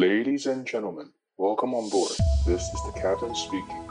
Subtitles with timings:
[0.00, 2.12] Ladies and gentlemen, welcome on board.
[2.46, 3.84] This is the captain speaking.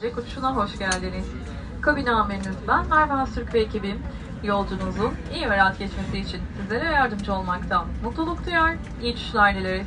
[0.00, 1.26] Jack Uçuşu'na hoş geldiniz.
[1.82, 3.98] Kabin amiriniz ben Merve Hasürk ve ekibim.
[4.44, 9.86] Yolcunuzun iyi ve rahat geçmesi için sizlere yardımcı olmaktan mutluluk duyar, iyi uçuşlar dileriz.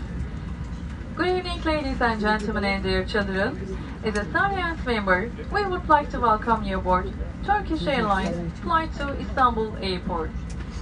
[1.17, 3.53] Good evening ladies and gentlemen and dear children.
[4.05, 7.09] As a Sarient member, we would like to welcome you aboard
[7.45, 10.29] Turkish Airlines flight to Istanbul Airport.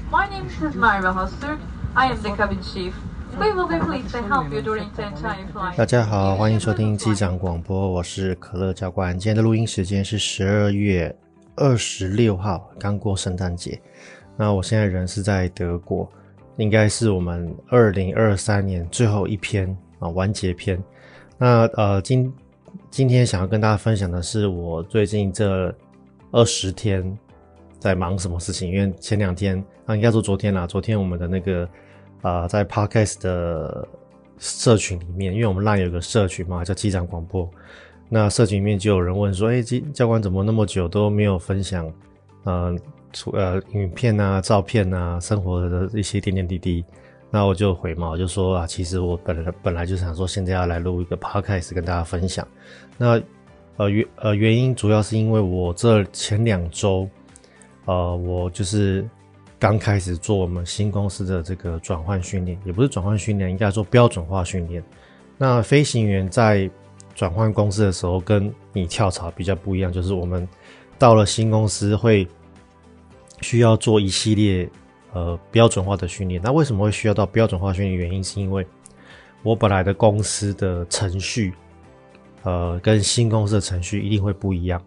[0.10, 1.60] My name is Merve Hasürk.
[1.94, 2.96] I am the cabin chief.
[3.40, 5.76] We will be pleased to help you during the entire flight.
[5.78, 9.16] 大家好，欢迎收听机长广播，我是可乐教官。
[9.16, 11.16] 今天的录音时间是十二月
[11.56, 13.80] 二十六号，刚过圣诞节。
[14.36, 16.12] 那我现在人是在德国，
[16.58, 20.84] 应该是我们二零二三年最后一篇啊完结篇。
[21.38, 22.32] 那呃今
[22.92, 25.74] 今天想要跟大家分享的是我最近这
[26.30, 27.18] 二十天
[27.80, 31.68] 在忙什么事情，因为前两天啊应该说昨天啦，昨天我们的那个。
[32.22, 33.88] 啊、在 Podcast 的
[34.38, 37.50] 社群里面，因为我们浪有个社群嘛，叫机长广播。
[38.10, 41.92] 那社群里面就有人问说：“哎、欸，教官怎么那么久都没有分享，
[42.44, 42.78] 呃，
[43.12, 46.86] 出呃影片啊、照片啊、生活的一些点点滴滴？”
[47.32, 52.48] 那我就回嘛，我就说啊，其实我本来本来就想说，现在要来录一个 Podcast 跟大家分享。
[52.98, 53.20] 那
[53.78, 57.10] 呃原呃原因主要是因为我这前两周，
[57.86, 59.04] 呃，我就是。
[59.62, 64.84] 刚开始做我们新公司的这个转换训练，也不是转换训练，应该说标准化训练。
[65.38, 66.68] 那飞行员在
[67.14, 70.50] 转换公司的时候，跟你跳槽比较不一样，就是我们
[70.98, 72.28] 到了新公司会
[73.42, 74.68] 需要做一系列
[75.14, 76.42] 呃标准化的训练。
[76.44, 77.96] 那为什么会需要到标准化训练？
[77.96, 78.66] 原因是因为
[79.44, 81.54] 我本来的公司的程序，
[82.44, 84.82] 呃，跟新公司的程序一定会不一样。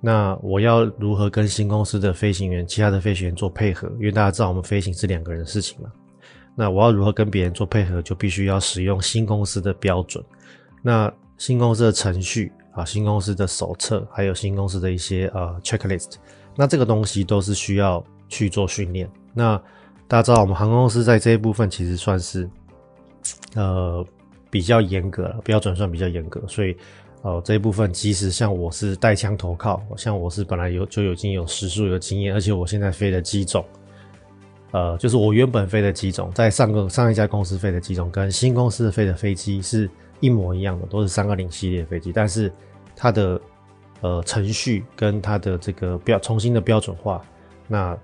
[0.00, 3.88] 那我要如何跟新公司的飞行员、其他的飞行员做配合？
[3.98, 5.90] 因为大家知道我们飞行是两个人的事情嘛。
[6.54, 10.24] 那我要如何跟别人做配合，就必须要使用新公司的标准。
[10.82, 16.14] 那新公司的程序啊，新公司的手册，还有新公司的一些呃 checklist，
[16.56, 19.08] 那这个东西都是需要去做训练。
[19.34, 19.60] 那
[20.08, 22.48] 大家知道我们航空公司在这一部分其实算是
[23.54, 24.04] 呃
[24.50, 26.76] 比较严格了，标准算比较严格，所以。
[27.22, 33.64] 呃，这一部分其实像我是带枪投靠，像我是本来有就已经有时数有经验，而且我现在飞的机种，
[34.70, 39.90] 呃，就是我原本飞的机种，在上个上一家公司飞的机种，跟新公司飞的飞机是
[40.20, 42.52] 一模一样的，都是三二零系列飞机，但是
[42.94, 43.40] 它的
[44.00, 47.20] 呃程序跟它的这个标重新的标准化，
[47.66, 47.98] 那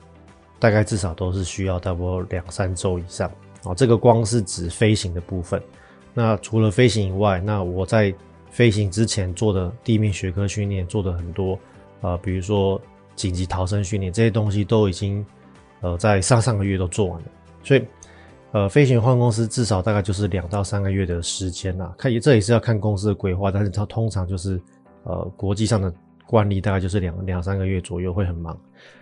[0.58, 3.30] 大概至少都是需要差不多两三周以上。
[3.64, 5.62] 哦，这个光是指飞行的部分。
[6.12, 8.14] 那除了飞行以外，那我在
[8.50, 11.58] 飞行之前做的地面学科训练做的很多，
[12.02, 12.80] 呃，比如说
[13.16, 15.24] 紧急逃生训练这些东西都已经，
[15.80, 17.26] 呃，在上上个月都做完了。
[17.62, 17.84] 所以，
[18.52, 21.92] 呃，飞行换公司至少大概就是两到三个月的时间啦。
[21.98, 24.60] 看，这也是要看公司的规划，但是它通常就是，
[25.02, 25.92] 呃，国际上的
[26.26, 28.56] 惯例大概就是两两三个月左右会很忙。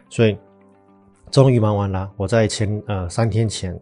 [0.08, 0.38] 所以，
[1.32, 2.08] 终于忙完了。
[2.16, 3.76] 我在前呃三天前，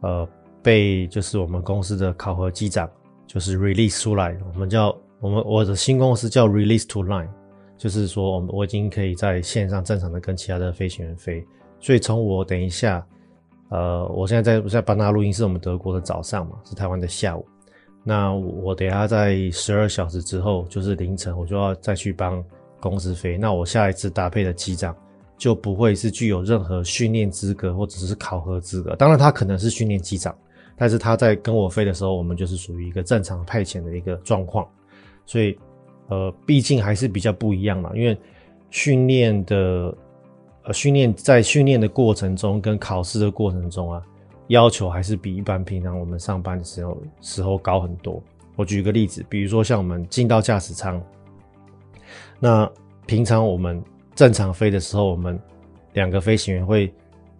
[0.00, 0.26] 呃，
[0.62, 2.90] 被就是我们公司的考核机长
[3.26, 4.96] 就是 release 出来，我们叫。
[5.20, 7.30] 我们我的新公司叫 Release to Line，
[7.78, 11.42] 就是说我们我已经可以在线上正常的跟其他的飞行员飞。
[11.80, 13.02] 所以从我等一下，
[13.70, 17.46] 呃，我现在在在班纳录音，是我们德国的早上嘛，是台湾的下午。
[18.02, 22.44] 那我等一下在十二小时之后，就是凌晨，我就要再去帮
[22.78, 23.38] 公司飞。
[23.38, 24.94] 那我下一次搭配的机长
[25.36, 28.94] 就不会是具有任何训练资格或者是考核资格。
[28.96, 30.36] 当然，他可能是训练机长，
[30.76, 34.66] 但是他在跟我飞的时候，我们就是属于一个正常派遣的一个状况。
[35.26, 35.58] 所以，
[36.08, 38.16] 呃，毕竟还是比较不一样嘛，因为
[38.70, 39.96] 训练的，
[40.64, 44.02] 呃，训练在训练的过程中跟考试的过程中啊，
[44.48, 48.22] 要求还是比一般平常我们上班的时候时候高很多。
[48.56, 51.02] 我举个例子，比如说像我们进到驾驶舱，
[52.38, 52.70] 那
[53.06, 53.82] 平常我们
[54.14, 55.38] 正常飞的时候，我们
[55.92, 56.92] 两个飞行员会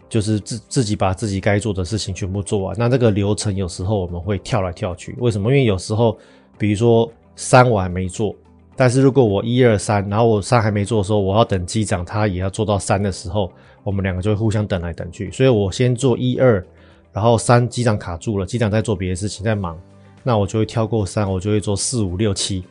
[0.08, 2.74] 就是自自己把自己该做的事情全部做完。
[2.78, 5.50] 那这个流程有时候我们会跳来跳去，为什么？
[5.50, 6.16] 因为有时候，
[6.58, 7.10] 比如说。
[7.36, 8.32] 三我还没做，
[8.76, 13.50] 但是如果我一二三，然后我三还没做的时候，我要等机长他也要做到三的时候，
[13.82, 15.28] 我们两个就会互相等来等去。
[15.32, 16.64] 所以我先做一二，
[17.12, 19.76] 然后三机长卡住了，机长在做别的事情在忙，
[20.22, 22.62] 那我就会跳过三，我就会做四五六七。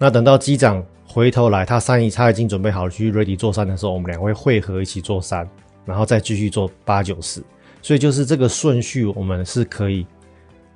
[0.00, 5.46] 那等到机长回头来，他三一他已经准备好了去 ready 做三的时候，我们两个会汇合一起做三，
[5.84, 7.42] 然后再继续做八九十。
[7.82, 10.06] 所以就是这个顺序，我们是可以。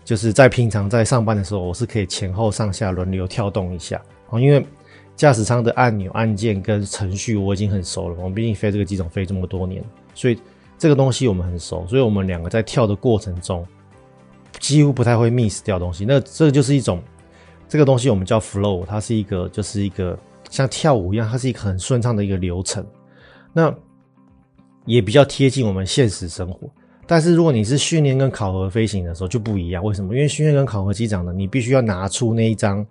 [0.04, 4.00] 就是在平常在上班的时候，我是可以前后上下轮流跳动一下，
[4.34, 4.64] 因为
[5.16, 8.14] 驾驶舱的按钮、按键跟程序我已经很熟了。
[8.18, 9.82] 我们毕竟飞这个机种飞这么多年，
[10.14, 10.38] 所以
[10.78, 11.84] 这个东西我们很熟。
[11.88, 13.66] 所以我们两个在跳的过程中，
[14.60, 16.04] 几乎不太会 miss 掉东西。
[16.04, 17.02] 那这就是一种
[17.68, 20.16] 这个东西我们叫 flow，它是一个就是一个
[20.50, 22.84] 像跳舞一样，它是一个很顺畅的一个流程。
[23.52, 23.74] 那
[24.84, 26.68] 也比较贴近我们现实生活。
[27.08, 30.12] 但是如果你是训练跟考核飞行的时候就不一样，为什么？
[30.14, 32.84] 因为训练跟考核机长呢，你必须要拿出那一张，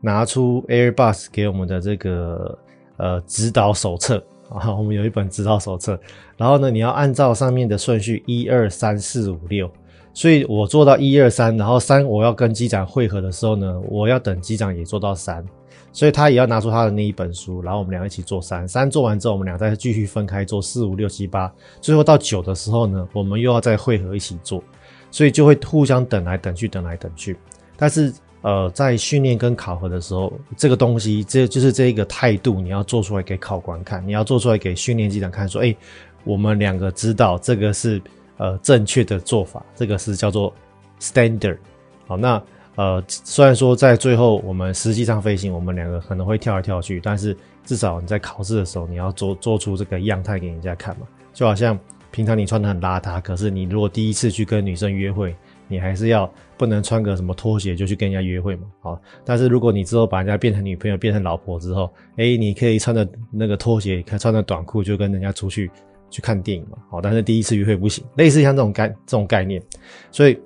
[0.00, 2.58] 拿出 Airbus 给我们的这个
[2.96, 5.98] 呃指导手册啊，我们有一本指导手册，
[6.36, 9.70] 然后呢，你要按照上面的顺序一二三四五六，
[10.12, 15.44] 所以我做到一二三，然后三我要跟机长会合的时候呢，我要等机长也做到三。
[15.92, 24.62] 所以他也要拿出他的那一本书，然后我们俩一起做三，三做完之后，我们俩再继续分开做四五六七八，最后到九的时候呢，我们又要再汇合一起做，
[25.10, 27.36] 所以就会互相等来等去，等来等去。
[27.76, 35.74] 但是呃，在训练跟考核的时候，这个东西这就是这一个态度，你要做出来给考官看，你要做出来给训练机长看，说，哎，
[36.22, 38.00] 我们两个知道这个是
[38.36, 40.54] 呃正确的做法，这个是叫做
[41.00, 41.58] standard。
[42.06, 42.40] 好，那。
[42.80, 51.06] 呃，虽然说在最后我们实际上飞行，我们两个可能会跳来跳去，但是至少你在考试的时候，你要做做出这个样态给人家看嘛。
[51.34, 51.78] 就好像
[52.10, 55.36] 平常你穿得很邋遢，可是你如果第一次去跟女生约会，
[55.68, 58.62] 你还是要不能穿个什么拖鞋就去跟人家约会嘛。
[58.80, 65.70] 好，但是如果你之后把人家变成女朋友、变成老婆之后，诶，你可以穿着那个拖鞋，可以穿着短裤就跟人家出去
[66.08, 66.78] 去看电影嘛。
[66.88, 69.62] 好，但是第一次约会不行，类似像这种概这种概念，
[70.10, 70.40] 所以。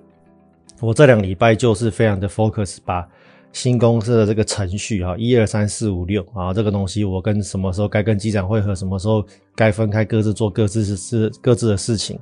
[0.84, 3.08] 我这两礼拜就是非常的 focus，把
[3.52, 9.24] 新公司的这个程序啊，一二三四五六啊，这个东西我跟什么时候该跟机长会合，什么时候
[9.56, 12.18] 该分开各自做各自是各自的事情。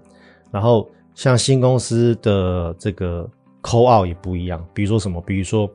[0.52, 3.28] 然后像新公司的这个
[3.62, 5.68] call out 也不一样，比如说什么，比如说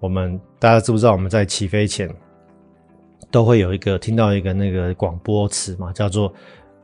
[0.00, 2.08] 我们大家知不知道我们在起飞前
[3.30, 6.32] 都会有一个听到一个那个广播词嘛，叫做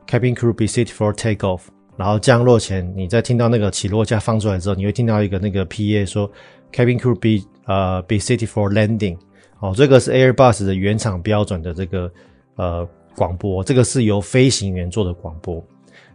[0.07, 1.61] Cabin crew be Sit for takeoff。
[1.99, 6.31] 然后降落前，你在听到那个起落架放出来之后，你会听到一个那个 PA 说
[6.71, 9.17] ，Cabin crew be 呃 be seated for landing。
[9.59, 12.09] 哦，这个是 Airbus 的原厂标准的这个
[12.55, 12.87] 呃
[13.17, 15.61] 广播，这个是由飞行员做的广播。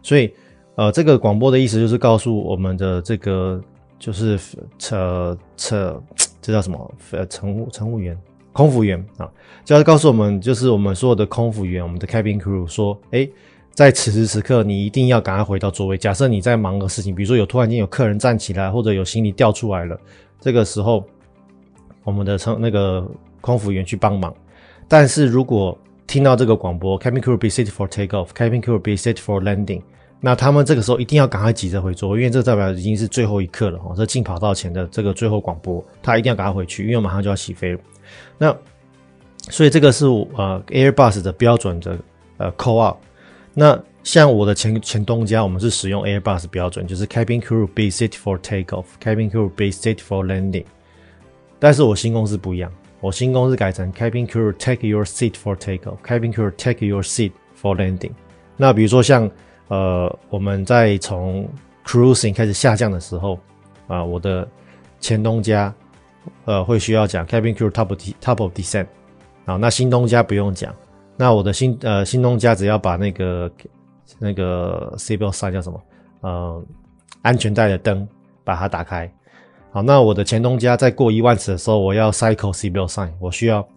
[0.01, 0.33] 所以
[0.73, 3.61] 呃，这个广播的意思就是告诉我们的这个
[3.99, 4.39] 就是
[4.79, 6.01] 车车
[6.41, 6.93] 这叫什么？
[7.11, 8.17] 呃，乘务乘务员、
[8.53, 9.29] 空服员啊，
[9.63, 13.31] 就要告诉我们，就是我们所有的空服员，我们的 Cabin crew 说，诶
[13.75, 15.97] 在此时此刻，你一定要赶快回到座位。
[15.97, 19.99] 假设你在忙个事情，比如说有突然间有客人站起来，或者有行李掉出来了，
[20.39, 21.03] 这个时候
[22.05, 23.05] 我们的乘那个
[23.41, 24.33] 空服员去帮忙。
[24.87, 25.77] 但是如果
[26.07, 29.81] 听到这个广播，Cabin crew be seated for takeoff，Cabin crew be seated for landing，
[30.21, 33.93] 那他们这个时候一定要赶快急着回座位，因为这代表已经是最后一刻了哈。
[33.97, 37.79] 这进跑道前的这个最后广播，他一定要赶快回去，因为马上就要起飞了。
[38.37, 38.55] 那
[39.49, 41.99] 所以这个是呃 Airbus 的标准的
[42.37, 42.95] 呃 call out。
[43.57, 50.65] 那像我的前前东家，我们是使用 Airbus 标准，就是 Cabin crew be Seat for takeoff，Cabin crew be Seat for landing。
[51.57, 52.69] 但是我新公司不一样，
[52.99, 58.11] 我新公司改成 Cabin crew take your seat for takeoff，Cabin crew take your seat for landing。
[58.57, 59.31] 那比如说像
[59.69, 61.49] 呃我们在从
[61.85, 63.39] cruising 开始下降的时候
[63.87, 64.47] 啊、我的
[64.99, 65.73] 前东家
[66.43, 68.87] 呃会需要讲 Cabin crew top of top of descent
[69.45, 70.75] 啊，那新东家不用讲。
[71.17, 73.51] 那我的新呃新东家只要把那个
[74.19, 75.81] 那个 seatbelt sign 叫什么
[76.21, 76.63] 呃
[77.21, 78.07] 安全带的灯
[78.43, 79.11] 把它打开，
[79.71, 83.67] 好，那我的前东家在过一万尺的时候，我要 cycle seatbelt sign，我需要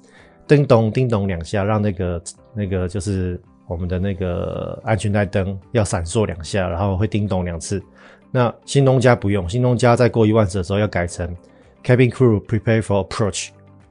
[0.46, 2.22] 叮咚叮咚两下，让那个
[2.54, 7.82] 那个就是我们的那个安全带灯要闪烁两下，然后会叮咚两次。
[8.30, 11.34] 那新东家不用，新东家在过一万尺的时候要改成
[11.82, 13.48] cabin crew prepare for approach，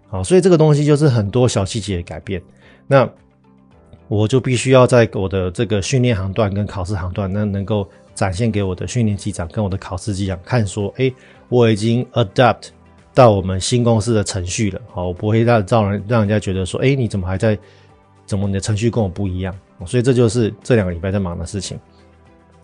[0.10, 2.40] 好，所以这个东西就是很多小细节的改变。
[2.86, 3.10] 那
[4.08, 11.12] 我就必须要在我的这个训练航段跟考试航段，那能够展现给我的训练机长跟我的考试机长看，说，哎，
[11.50, 12.70] 我已经 adapt
[13.14, 17.58] 到我们新公司的程序了，好，我不会让让人让人家觉得说，哎，你怎么还在，
[18.26, 19.54] 怎么你的程序跟我不一样？
[19.86, 21.78] 所以这就是这两个礼拜在忙的事情。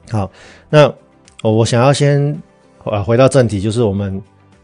[0.09, 0.31] 好，
[0.69, 0.93] 那
[1.41, 2.41] 我想要先
[2.85, 4.21] 呃回到正题，就是我们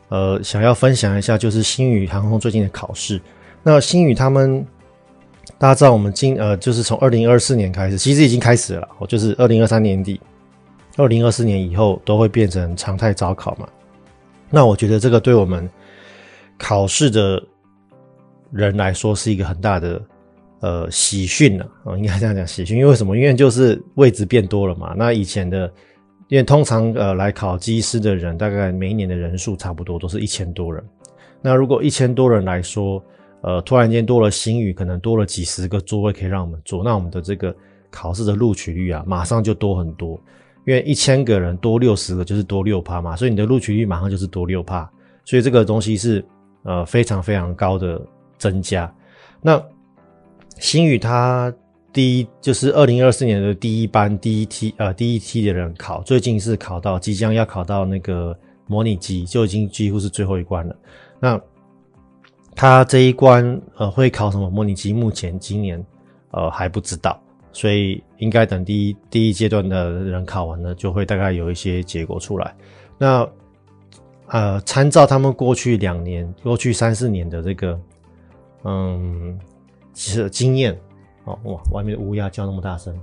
[0.08, 3.22] 呃想要分享一下，就是星宇航空最近的考试。
[3.64, 4.66] 那星宇他们。
[5.60, 8.88] 大家知道，我们今呃，就是从二零二四年开始，其实已经开始了。
[8.98, 10.20] 我就是二零二三年底，
[10.96, 13.68] 二零二四年以后都会变成常态招考嘛。
[14.50, 15.70] 那我觉得这个对我们
[16.58, 17.44] 考试的
[18.54, 20.02] 人来说是一个很大的
[20.62, 21.66] 呃喜讯呢。
[21.84, 23.18] 啊，应该这样讲喜讯，因为为什么？
[23.18, 24.94] 因为就是位置变多了嘛。
[24.96, 25.70] 那以前的，
[26.30, 30.82] 因为通常呃来考机师的人，大概每一年的人数差不多都是一千多人。
[31.42, 33.04] 那如果一千多人来说，
[33.42, 37.56] 呃，突然间多了新宇，可能多了几十个座位可以让我们坐，那我们的这个
[37.90, 40.20] 考试的录取率啊，马上就多很多。
[40.66, 44.88] 因为一千个人多六十个就是多六趴嘛，所以你的录取率马上就是多六趴，
[45.26, 46.24] 所以这个东西是
[46.64, 48.00] 呃非常非常高的
[48.38, 48.94] 增加。
[49.42, 49.60] 那
[50.60, 51.52] 新宇它
[51.92, 60.76] 第一就是二零二四年的第一班第一梯呃第一梯的人考，最近是考到即将要考到那个模拟机，就已经几乎是最后一关了。
[61.20, 61.42] 那
[62.60, 64.92] 他这一关呃会考什么模拟机？
[64.92, 65.82] 目前今年
[66.32, 67.18] 呃还不知道，
[67.54, 72.54] 所以应该等第一第一阶段的人考完了，就会大概有一些结果出来。
[72.98, 73.26] 那
[74.28, 77.80] 呃参照他们过去两年、过去三四年的这个
[78.66, 79.40] 嗯
[79.94, 80.78] 其实经验
[81.24, 82.94] 哦哇，外面的乌鸦叫那么大声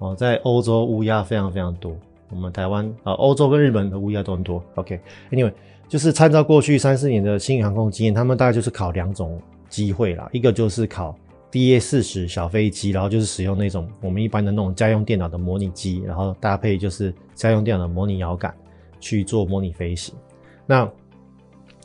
[0.00, 1.96] 哦，在欧洲乌鸦非常非常多，
[2.28, 4.62] 我们台湾啊欧洲跟日本的乌鸦都很多。
[4.74, 5.54] OK，Anyway。
[5.92, 11.14] 就是参照过去三四年的新宇航空经验，他们大概就是考两种机会啦，一个就是考
[11.50, 18.54] DA 四十小飞机，然后就是使用那种我们一般的那种家用电脑的模拟机，然后搭配就是家用电脑的模拟摇杆
[19.00, 20.14] 去做模拟飞行。
[20.64, 20.90] 那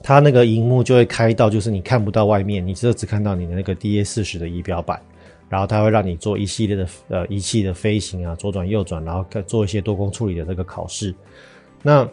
[0.02, 5.02] 它那个荧幕就会开到，就是你看不到外面，你只只看到你的那个 DA 四十的仪表板，
[5.50, 11.14] 然后它会让你做一系列的呃仪器的飞行啊，左转右转，然后做一些多工处理的这个考试。
[11.84, 12.08] 那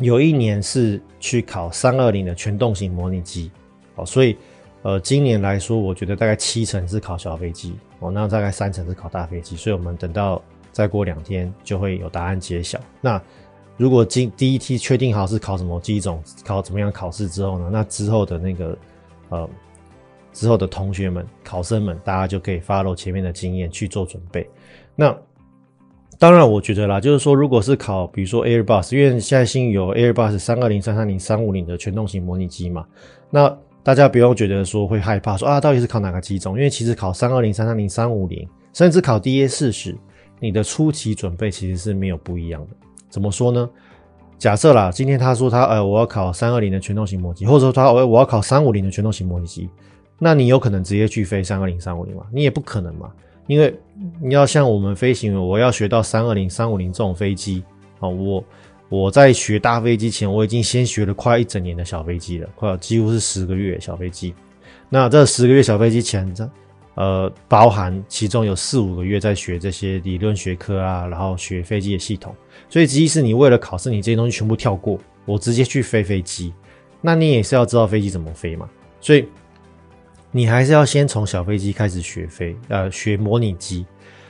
[0.00, 3.50] 有一年是去考三二零的全动型模拟机，
[3.96, 4.36] 哦，所以，
[4.82, 10.42] 呃，今年来说，我觉得大概七成是考小飞机，哦，那大概三成是考大飞机，所以我们等到
[10.72, 12.80] 再过两天就会有答案揭晓。
[13.00, 13.20] 那
[13.76, 17.68] 如果今第一梯确定好是考什么机种，考怎么样考试之后呢？
[17.70, 18.78] 那之后的那个，
[19.28, 19.48] 呃，
[20.32, 24.48] 之后的同学们、考生们，大家就可以 follow 前面的经验去做准备。
[24.94, 25.16] 那。
[26.20, 32.84] 当然，我觉得啦，就是说，如果是考，比如说 Airbus，因为现在新有 Airbus 三二零、三三零、三五零的全动型模拟机嘛，
[33.30, 36.58] 那大家不用觉得说会害怕，说啊，到底是考哪个机种？
[36.58, 39.96] 因为其实考三二零、三三零、三五零，甚至考 DA 四十，
[40.40, 42.68] 你的初期准备其实是没有不一样的。
[43.08, 43.66] 怎么说呢？
[44.36, 49.70] 假设啦，今天他说他呃，我要考三二零的全动型模拟机，或者说他我我要考三五零的全动型模拟机，
[50.18, 52.26] 那你有可能直接去飞三二零、三五零吗？
[52.30, 53.10] 你也不可能嘛。
[53.50, 53.74] 因为
[54.22, 57.64] 你要像我们飞行员，我要学到三二零、三五零这种飞机
[57.98, 58.44] 啊，我
[58.88, 64.32] 我在学大飞机前，我已经先学了快一整年的小飞机了，快几乎是十个月小飞机。
[64.88, 66.48] 那这十个月小飞机前，这
[66.94, 72.32] 呃包含其中有四五个月在学这些理论学科啊，然后学飞机的系统。
[72.68, 76.54] 所以即使你为了考试，你这些东西全部跳过，我直接去飞飞机，
[77.00, 78.70] 那你也是要知道飞机怎么飞嘛。
[79.00, 79.26] 所以。
[80.32, 83.84] 你还是要先从小飞机开始学飞，呃，学模拟机。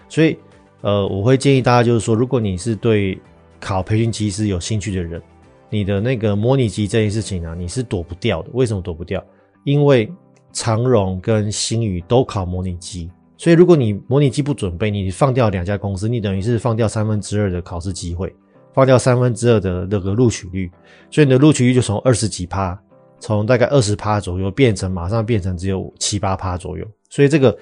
[0.08, 0.36] 所以，
[0.80, 3.20] 呃，我会建议大家就是说，如果你是对
[3.60, 5.20] 考培训机师有兴趣的人，
[5.68, 8.48] 你的那个模拟机这件事情呢，你是躲不掉的。
[8.54, 9.22] 为什么躲不掉？
[9.64, 10.10] 因为
[10.52, 18.34] 长荣跟星宇都考模拟机，所以如果你模拟机不准备，你放掉两家公司，你等于是放掉三分之二的考试机会，
[18.72, 20.70] 放掉三分之二的那个录取率，
[21.10, 22.76] 所以你的录取率就从二十几趴。
[23.20, 27.56] 从大概二十趴左右变成马上变成只有七八趴左右，所以这个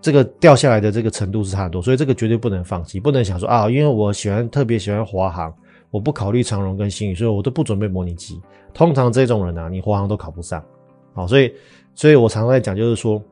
[0.00, 5.54] 这个掉下来的这个程度是差很多，所以这个绝对不能放弃，不能想说啊，因为我喜欢特别喜欢华航，
[5.90, 8.40] 我不考虑长荣跟新宇，所以我都不准备模拟机。
[8.74, 10.64] 通常这种人啊，你华航都考不上，
[11.12, 11.52] 好，所以
[11.94, 13.22] 所以我常常在讲，就是说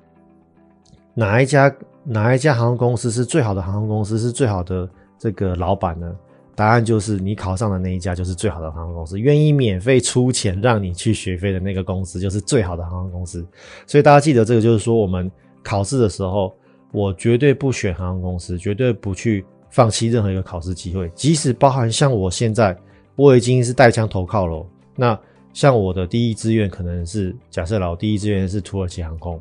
[1.14, 6.14] 哪一家哪一家航空公司是最好的航空公司，是最好的这个老板呢？
[6.54, 13.46] 答案就是你考上的那一家就是最好的航空公司，愿意免费出钱让你去学飞的那个公司就是最好的航空公司。
[13.86, 15.30] 所以大家记得这个，就是说我们
[15.62, 16.54] 考试的时候，
[16.92, 22.76] 我绝对不选航空公司，绝对不去放弃任何一个考试机会，即使包含像我现在
[23.16, 24.66] 我已经是带枪投靠了。
[24.96, 25.18] 那
[25.54, 29.40] 像我的第一志愿可能是假设老，第一志愿是土耳其航空。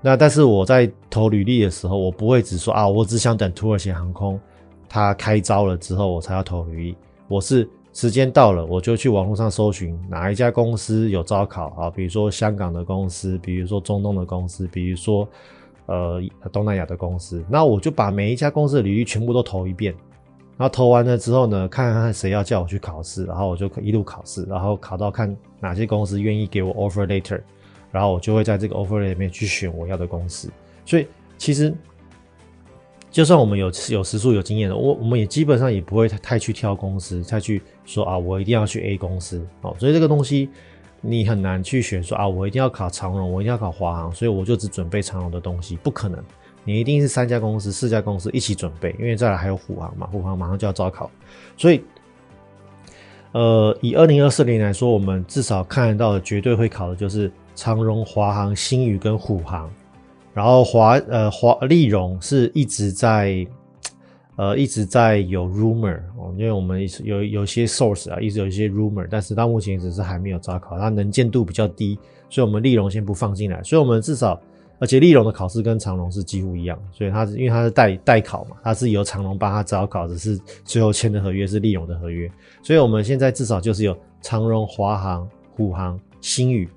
[0.00, 4.38] 那但是我在投履历的时候，我不会只说啊，我只想等土耳其航空。
[4.94, 6.96] 他开招了之后，我才要投履历。
[7.26, 15.28] 我是时间到了，我就去网络上搜寻哪一家公司有招考啊，比如说香港的公司，比如说中东的公司，比如说
[15.86, 16.22] 呃
[16.52, 17.44] 东南亚的公司。
[17.50, 19.92] 那我就把每一家公司的履历全部都投一遍。
[20.56, 27.40] 然后投完了之后呢，看看谁要叫我去考试，然后我就一路考试，然后考到看哪些公司愿意给我 offer later，
[27.90, 30.48] 然后我就会在这个 offer letter 里面去选我要的公司。
[30.84, 31.74] 所以其实。
[33.14, 39.72] 就算我们有有时数有经验的，我我们也基本上也不会太太去挑公司，再去说啊，我一定要去 A 公司哦。
[39.78, 40.50] 所以这个东西
[41.00, 46.20] 你很难去选说啊，我一定要考长荣，我一定要考华航，所以我就只准备长荣的东西，不可能。
[46.64, 51.08] 你一定是三家公司、四家公司一起准备，因为再来还有虎航嘛，虎航马上就要招考，
[51.56, 51.84] 所以
[53.30, 59.70] 呃，以二零二四年来说，我们至少看得到的绝对会考的就是长荣、华航、星宇跟虎航，
[60.34, 63.46] 然后华呃华丽荣是一直在
[64.36, 71.98] 呃一直在有 rumor 哦，因为我们有有些 source 啊，一直有一些 rumor，但是到目前只是还没有招考，它能见度比较低，
[72.28, 74.38] 所以我们丽荣先不放进来，所以我们至少。
[74.80, 85.26] 而且丽荣的考试跟长荣是几乎一样，所以他是因为他是代代考嘛，他是由长荣帮他招考，只是最后签的合约是丽荣的合约，所以我们现在至少就是有长荣、华航、
[85.56, 86.68] 虎航、星宇，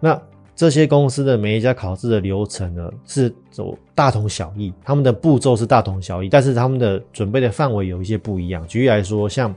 [0.00, 0.20] 那
[0.56, 8.66] 这些公司的每一家考试的流程呢是走大同小异，他们的步骤是大同小异，但是他们的准备的范围有一些不一样。
[8.66, 9.54] 举例来说，像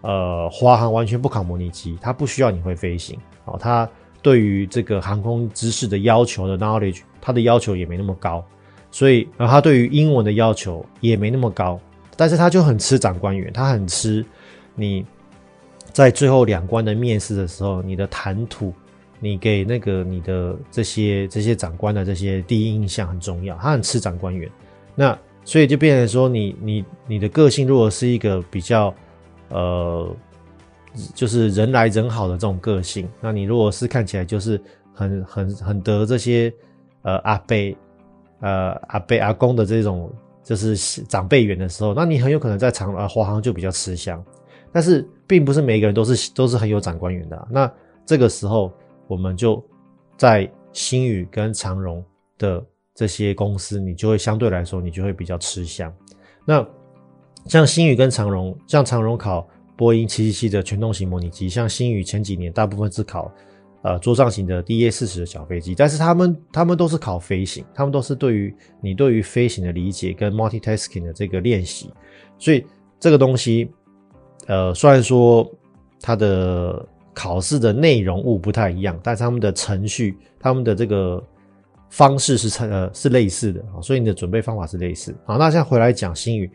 [0.00, 3.88] 呃华航完全不考模拟机，它不需要你会飞行，哦，它
[4.22, 7.00] 对于这个航空知识的要求的 knowledge。
[7.24, 8.44] 它的要求也没那么高，
[8.90, 11.78] 所以，然后它对于英文的要求也没那么高，
[12.16, 14.26] 但是它就很吃长官员，它很吃
[14.74, 15.06] 你
[15.92, 18.74] 在最后两关的面试的时候，你的谈吐，
[19.22, 24.50] 你给那个你的这些这些长官的这些第一印象很重要，他很吃长官缘。
[24.94, 28.94] 那所以就变成说你，你你的个性如果是一个比较
[29.48, 30.14] 呃，
[31.14, 34.60] 就是人来人好的这种个性，那你如果是看起来就是
[34.92, 36.52] 很很很得这些。
[37.04, 37.56] 呃，阿伯，
[38.42, 40.08] 呃，阿伯阿公的这种
[40.44, 44.24] 就是长辈缘的时候，那你很有可能在长呃华航就比较吃香，
[44.70, 47.48] 但是并不是每个人都是都是很有长官缘的。
[47.50, 47.68] 那
[48.06, 48.72] 这个时候，
[49.12, 49.62] 我们就
[50.16, 52.02] 在星宇跟长荣
[52.38, 52.64] 的
[52.94, 55.92] 这些公司，你就会相对来说，你就会比较吃香。
[56.46, 56.66] 那
[57.46, 63.30] 像星宇跟长荣，像长荣考波音七七七的全动型模拟机，像星宇前几年大部分是考。
[63.84, 71.92] 呃，桌上型的 DA 四十的小飞机，但是他们他们都是考飞行，他们都是对于你对于飞行的理解跟 multitasking 的这个练习，
[72.38, 72.64] 所以
[73.00, 73.68] 这个东西，
[74.46, 75.44] 呃，虽然说
[76.00, 81.22] 它的考试的内容物不太一样，但是他们的程序、他们的这个
[81.90, 85.14] 方式是呃是类似的，所以你的准备方法是类似。
[85.24, 86.50] 好，那现在回来讲新语，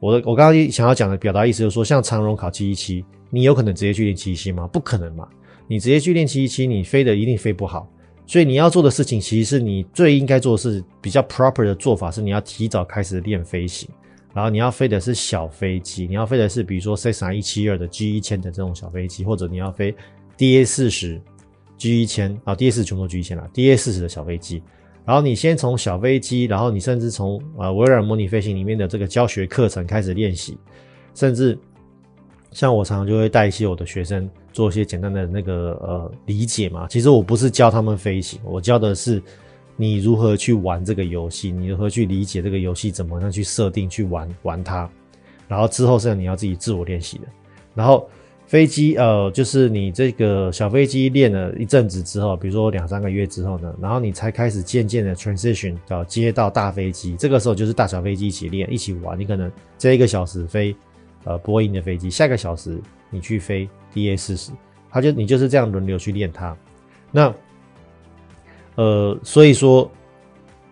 [0.00, 4.66] 我的我刚刚想要讲的表达意思就是说，像长荣考七一七，你有可能直接去练七一七吗？
[4.66, 5.26] 不可能嘛。
[5.66, 7.88] 你直接去练七一七，你飞的一定飞不好。
[8.26, 13.88] 所以你要做的事情，其实是你最应该做的是比较 proper 的做法，是你要提早开始练飞行，
[14.34, 19.94] 然后你要飞的是小飞机，你要飞的是比如说 Cessna 一七二的 G 一千的这种小飞机，或者你要飞
[20.36, 21.20] DA 四十
[21.78, 24.62] G 一千啊，DA 四十全部 G 一千啦，DA 四十的小飞机。
[25.04, 30.58] 然后你先从小飞机，然后你甚至从呃微软模拟飞行里面的这个教学课程开始练习，
[31.14, 31.58] 甚至。
[32.52, 36.86] 像我常常就会带一些我的学生做一些简单的那个呃理解嘛。
[36.86, 39.20] 其实我不是教他们飞行，我教的是
[39.76, 44.88] 你如何去玩这个游戏，你如何去理解这个游戏，怎么样去设定去玩玩它。
[45.48, 47.24] 然后之后是你要自己自我练习的。
[47.74, 48.08] 然后
[48.46, 57.16] 飞机呃，就是你这个小飞机练了一阵子之后，比如说两三个月之后呢，然后你才开始渐渐的 transition 到接到大飞机。
[57.16, 59.18] 这个时候就是大小飞机一起练，一起玩。
[59.18, 60.74] 你可能这一个小时飞。
[61.26, 64.52] 呃，波音的飞机，下个小时你去飞 DA 四十，
[64.90, 66.54] 他就你就是这样轮流去练它。
[67.10, 67.34] 那
[68.76, 69.90] 呃，所以说，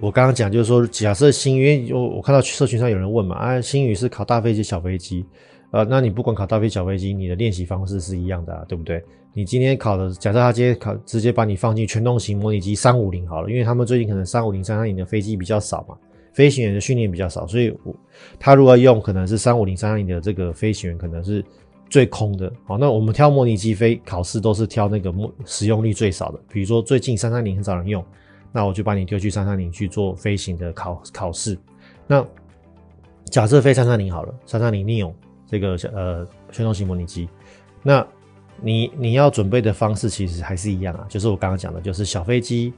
[0.01, 5.25] 我刚刚讲就是说，假设星宇，我我看到社群上有人问嘛，啊，星宇是考大飞机、小飞机，
[5.71, 9.03] 呃，那你不管考大飞、小飞机，你的练习方式是一样的啊，对不对？
[9.35, 15.97] 你今天考的，假设他今天考直接把你放进全动型模拟机三五零好了，因为他们最近可能三五零、三三零的飞机比较少嘛。
[16.35, 17.95] 飞行员的训练比较少，所以我
[18.41, 21.45] 他如果用可能是三五零、三三零的这个飞行员，可能是
[21.93, 22.51] 最空的。
[22.65, 25.13] 好，那我们挑模拟机飞考试都是挑那个
[25.45, 28.03] 使用率最少的，比如说最近三三零很少人用，
[28.51, 31.59] 那我就把你丢去三三零去做飞行的考考试。
[32.07, 32.27] 那
[33.27, 35.13] 假设飞三三零好了，三三零 neo
[35.47, 37.29] 这个呃全动型模拟机，
[37.83, 38.07] 那
[38.63, 42.73] 你你要准备的方式其实还是一样啊，就是我刚刚讲的，就是小飞机。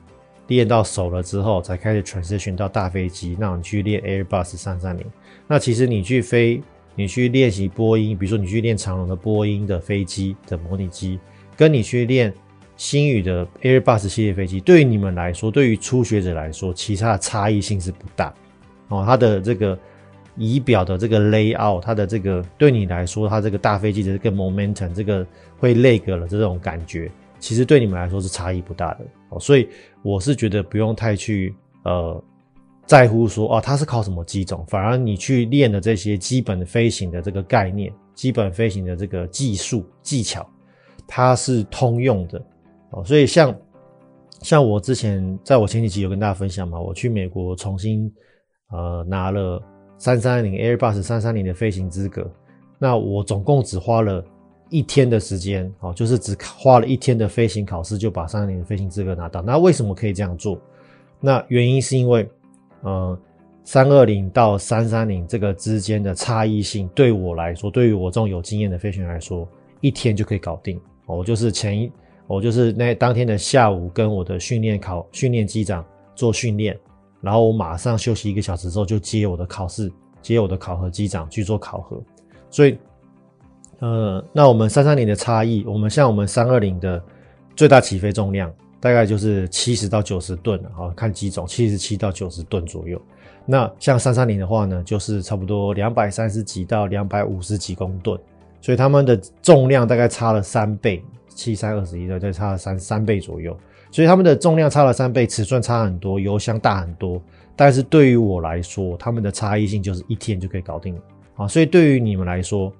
[0.48, 3.34] 练到手了之后，才开始 transition 到大飞机。
[3.40, 5.06] 那你去练 Airbus 三三零。
[5.46, 6.62] 那其实你去飞，
[6.94, 11.18] 你去练习波音，比如说你去练长龙的波音的飞机的模拟机，
[11.56, 12.32] 跟你去练
[12.76, 18.32] 星宇的 Airbus 系列飞机，对于你们来说，对于初学者来说，其实它的差异性是不大。
[18.88, 19.78] 哦，它的这个
[20.36, 25.26] 仪表的这个 layout，它的这个对你来说，它这个大飞机的这个 momentum，这个
[25.58, 27.10] 会 lag 了这种感觉。
[27.38, 29.68] 其实对你们来说是差异不大的哦，所以
[30.02, 32.22] 我是觉得不用太去呃
[32.86, 40.46] 在乎说哦，它是考什么机种，反而你去练的这些基本飞行的这个概念、基本飞行的这个技术技巧，
[41.06, 42.40] 它是通用的
[42.90, 43.02] 哦。
[43.04, 43.56] 所以像
[44.42, 48.12] 像我之前在我前几集有跟大家分享嘛，我去美国重新
[48.70, 49.62] 呃拿了
[49.96, 52.30] 三三零 Airbus 三三零的飞行资格，
[52.78, 54.22] 那我总共只花了
[54.68, 59.40] 一天的时间，哦，就是只花了一天的飞行考试就把三三零的飞行资格拿到。
[59.40, 60.60] 那为什么可以这样做？
[61.20, 62.28] 那原因是因为，
[62.84, 63.18] 呃，
[63.64, 69.48] 三二零到三三零这个之间的差异性，对我来说，对于我这种有经验的飞行员来说，
[69.80, 70.80] 一天就可以搞定。
[71.06, 71.90] 我就是前一，
[72.26, 76.78] 我就是那当天的下午跟我的训练考训练机长做训练，
[77.20, 79.90] 然后我马上休息一个小时之后就接我的考试，
[80.22, 82.00] 接我的考核机长去做考核，
[82.48, 82.78] 所以。
[83.80, 87.02] 呃，那我们三三零的差异，我们像我们三二零的
[87.56, 88.50] 最大起飞重量
[88.84, 93.00] 大概就是七十到九十吨啊，看机种七十七到九十吨左右。
[93.46, 98.20] 那像三三零的话呢，就是差不多两百三十几到两百五十几公吨，
[98.60, 103.56] 所以他们的重量大概差了三倍，七三二十一的再差了三三倍左右，
[103.90, 107.18] 所以他们的重量差了三倍，尺寸差很多，油箱大很多。
[107.56, 111.00] 但是对于我来说，他们的差异性就是一天就可以搞定了
[111.36, 112.70] 啊，所以对于你们来说。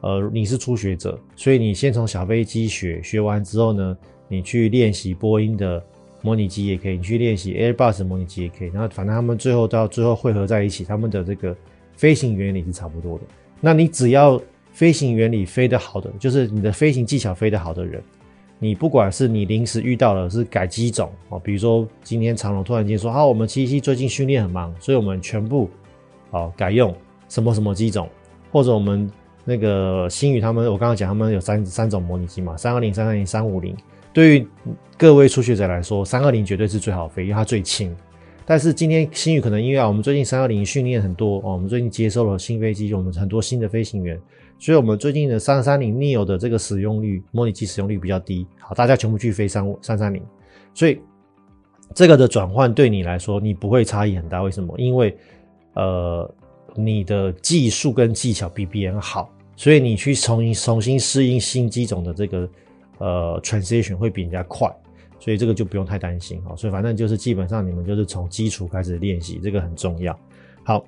[0.00, 3.96] 呃，你是初学者，所以你先从小飞机学，学完之后呢，
[4.34, 5.82] 你去练习波音的
[6.22, 8.68] 模拟机也可以，你去练习 Airbus 模拟机也可以。
[8.68, 11.56] 然后反正他们最后到最后汇合在一起，他们的这个
[11.96, 13.24] 飞行原理是差不多的。
[13.60, 14.40] 那你只要
[14.72, 18.02] 飞行原理飞得好的，就是你的飞行技巧飞得好的人，
[18.58, 25.70] 你不管是你临时遇到了是改机种哦，比如说今天长龙突然间说，啊，我们七七最近训练很忙，所以我们全部
[26.30, 26.94] 哦改用
[27.28, 28.08] 什么什么机种，
[28.50, 29.10] 或者我们。
[29.46, 33.76] 那个星宇他们，我刚刚讲他们有三三种模拟机嘛，三二零、三三零、三五零。
[34.14, 34.48] 对于
[34.96, 37.94] 各位初学者来说，三二零绝对是最好飞，因为它最轻。
[38.46, 44.18] 但是今天星宇可能因为啊，我们最近三二零训练很多哦，我们最近接收了新飞机，我们很多新的飞行员，
[44.58, 48.46] 所以我们最近的三三零 neo 的这个使用率，模拟机使用率比较低。
[48.60, 50.22] 好，大家全部去飞三三三零，
[50.72, 51.00] 所以
[51.92, 54.42] 这个的转换对你来说，你不会差异很大。
[54.42, 54.74] 为什么？
[54.78, 55.14] 因为
[55.74, 56.32] 呃。
[56.76, 62.48] 你的技术跟技巧比别人好，所以你去重新重新适应新机种的这个
[62.98, 64.70] 呃 transition 会比人家快，
[65.18, 66.54] 所以这个就不用太担心哈。
[66.56, 70.18] 所以反正就是基本上你们就是从基础开始练习，这个很重要。
[70.62, 70.84] 好，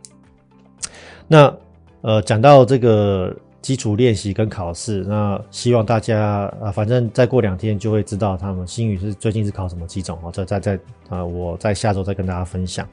[1.26, 1.54] 那
[2.00, 10.30] 呃讲到这个基础练习跟考试，那希望大家啊、反正再过两天就会知道他们星语是最近是考什么几种哦。
[10.32, 12.88] 再再再啊，我在下周再跟大家分享。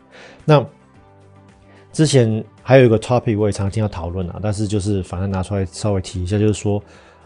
[0.46, 0.66] 那。
[1.92, 6.82] 之前还有一个 topic 我也常听到讨论啊，但是就是反正拿出来稍微提一下，就是说，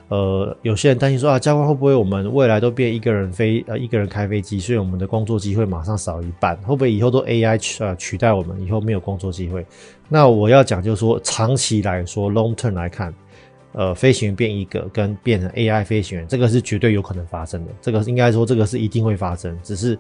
[0.09, 9.65] 呃，有些人担心说啊，教官会不会我们未来都变一个人飞，呃，一个人开飞机，所以我们的工作机会马上少一半，会不会以后都 AI 取呃取代我们，以后没有工作机会？
[10.07, 13.13] 那我要讲就是说，长期来说，long term 来看，
[13.73, 19.99] 呃，飞行员变一个跟变成 AI 飞行员，这个是绝对有可能发生的，这个应该说这个是一定会发生，只是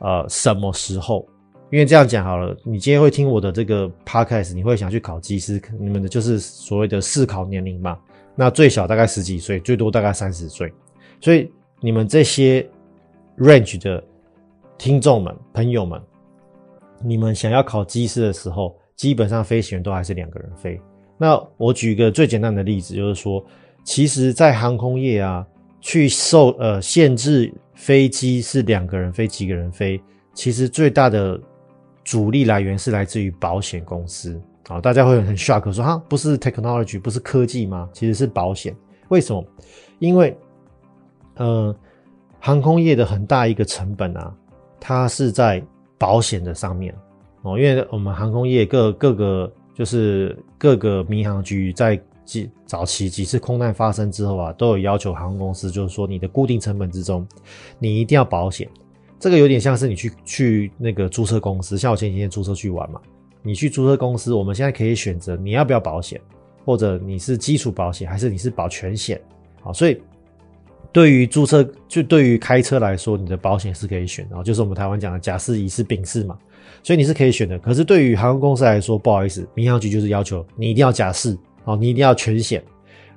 [0.00, 1.24] 呃什么时候？
[1.70, 7.96] 因为这样讲好了，你今天会听我的这个 podcast，你会想去考机师，你们的就是所谓的试考年龄嘛。
[8.34, 10.72] 那最小大概十几岁，最多大概三十岁。
[11.20, 12.68] 所以你们这些
[13.38, 14.02] range 的
[14.76, 16.00] 听众们、朋友们，
[17.02, 20.80] 你们想要考机师的时候，基本上飞行员都还是两个人飞。
[21.16, 23.44] 那我举一个最简单的例子，就是说，
[23.84, 25.46] 其实，在航空业啊，
[25.80, 30.00] 去受呃限制飞机是两个人飞，几个人飞，
[30.32, 31.40] 其实最大的。
[32.04, 34.38] 主力来源是来自于保险公司
[34.68, 37.88] 啊，大家会很 shock 说哈，不是 technology，不是科技吗？
[37.92, 38.74] 其实是保险。
[39.08, 39.44] 为什么？
[39.98, 40.36] 因为
[41.36, 41.74] 呃，
[42.40, 44.34] 航空业的很大一个成本啊，
[44.80, 45.62] 它是在
[45.98, 46.94] 保险的上面
[47.42, 47.58] 哦。
[47.58, 57.26] 因为我们航空业各各个就是各个民航局在几早期几次空难发生之后啊，都有要求航空公司，就是说你的固定成本之中，
[57.78, 58.66] 你一定要保险。
[59.20, 63.00] 这个有点像是你去去那个租车公司，像我前几天租车去玩嘛。
[63.44, 66.20] 你去租车公司，我们现在可以选择你要不要保险，
[66.64, 69.20] 或者你是基础保险，还是你是保全险。
[69.62, 70.00] 好，所以
[70.90, 76.36] 对于租车，就对于开车来说，你的保险是可以选的，就是我们台湾讲的甲式、乙式、丙式嘛。
[76.82, 77.58] 所以你是可以选的。
[77.58, 82.60] 可是对于航空公司来说，不好意思，民航局就是要求你一定要甲式，哦，你一定要全险，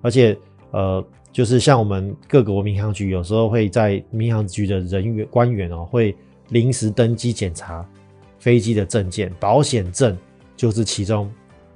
[0.02, 0.38] 而且
[0.72, 1.04] 呃。
[1.30, 6.16] 就是像我们各国民航局有时候会在民航局的人员官员哦，会
[6.50, 7.88] 临时登机检查
[8.48, 10.18] 飞机的证件，保险证
[10.56, 11.30] 就是其中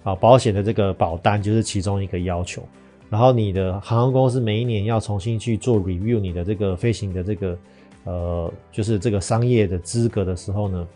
[0.03, 2.63] 啊，保险的这个保单就是其中一个要求。
[3.09, 7.57] 然后你的航空公司每一年要重新去做 review 你的这个飞行的这个
[8.05, 10.87] 呃，就是这个商业的资格的时候呢，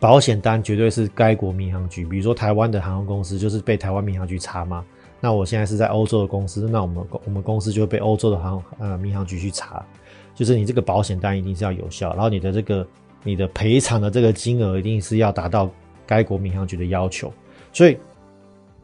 [0.00, 4.82] 保险单绝对是该国民航局，比如说台湾的航空公司就是被台湾民航局查嘛。
[5.20, 9.84] 那我现在是在欧洲的公司，那我们我们公司就会被欧洲的航呃民航局去查，
[10.34, 12.88] 就是你这个保险单一定是要有效，然后你的这个
[13.26, 15.68] 你的赔偿的这个金额一定是要达到
[16.06, 17.32] 该国民航局的要求，
[17.72, 17.98] 所以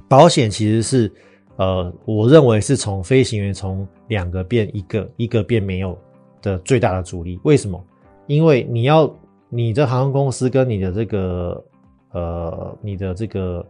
[0.08, 1.10] 保险其实是
[1.56, 5.96] 呃，我认为是从飞行员从两个变一个，一个变没有
[6.42, 7.38] 的最大的阻力。
[7.44, 7.82] 为什么？
[8.26, 9.08] 因为你要
[9.48, 11.64] 你的航空公司跟你的这个
[12.10, 13.64] 呃你的这个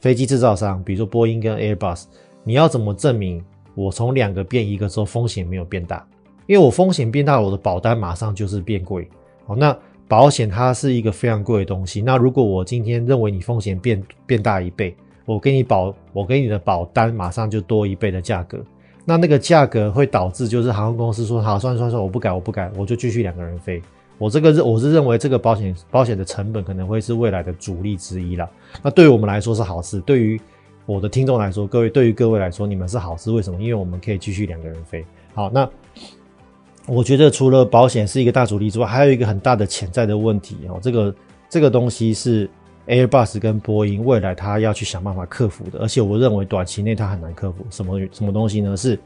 [0.00, 2.04] 飞机制造商，比如说波音跟 Airbus，
[2.42, 6.06] 你要怎么证明我从两个变一个之后风险没有变大？
[6.46, 9.08] 因为我风险变大，我的保单马上就是变贵。
[9.46, 9.76] 好，那
[10.06, 12.02] 保险它是一个非常贵的东西。
[12.02, 18.58] 那如果我今天认为你风险变变大一倍，我给你保，我给你的保单马上就多一倍的价格。
[19.04, 23.82] 那那个价格会导致就是航空公司说好，算算算，我不改我不改，我就继续两个人飞。
[24.18, 28.48] 我这个是我是认为这个保险保险的成本可能会是未来的主力之一了。
[28.82, 30.40] 那对于我们来说是好事，对于
[30.86, 33.30] 我的听众来说，各位对于各位来说，你们是好事。
[33.30, 33.60] 为什么？
[33.60, 35.04] 因为我们可以继续两个人飞。
[35.34, 35.68] 好，那。
[36.86, 40.78] 我觉得除了保险是一个大主力之外，还有一个很大的潜在的问题哦。
[40.82, 41.14] 这个
[41.48, 42.48] 这个东西是
[42.86, 47.64] Airbus 跟波音未来它要去想办法克服的，而且我认为短期内它很难克服。
[47.70, 48.76] 什么什么东西呢？
[48.76, 48.98] 是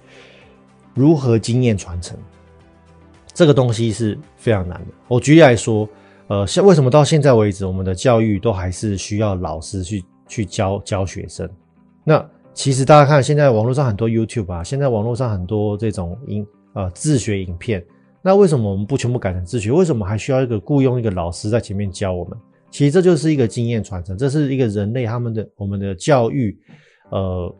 [0.92, 2.18] 如何经验传承？
[3.32, 4.86] 这个东西是非常难的。
[5.06, 5.88] 我举例来说，
[6.26, 11.48] 呃，像为什么到现在为止，我们的教育都还是需要老师去去教教学生？
[12.02, 16.44] 那其实大家看，现在网络上很多 YouTube 啊，现在网络上很多这种音。
[16.78, 17.84] 呃，自学影片，
[18.22, 19.72] 那为什么我们不全部改成自学？
[19.72, 22.38] 为什么还需要一个雇佣一个老师在前面教我们？
[22.70, 26.56] 其实这就是一个经验传承，这是一个人类他们的我们的教育，
[27.10, 27.52] 呃，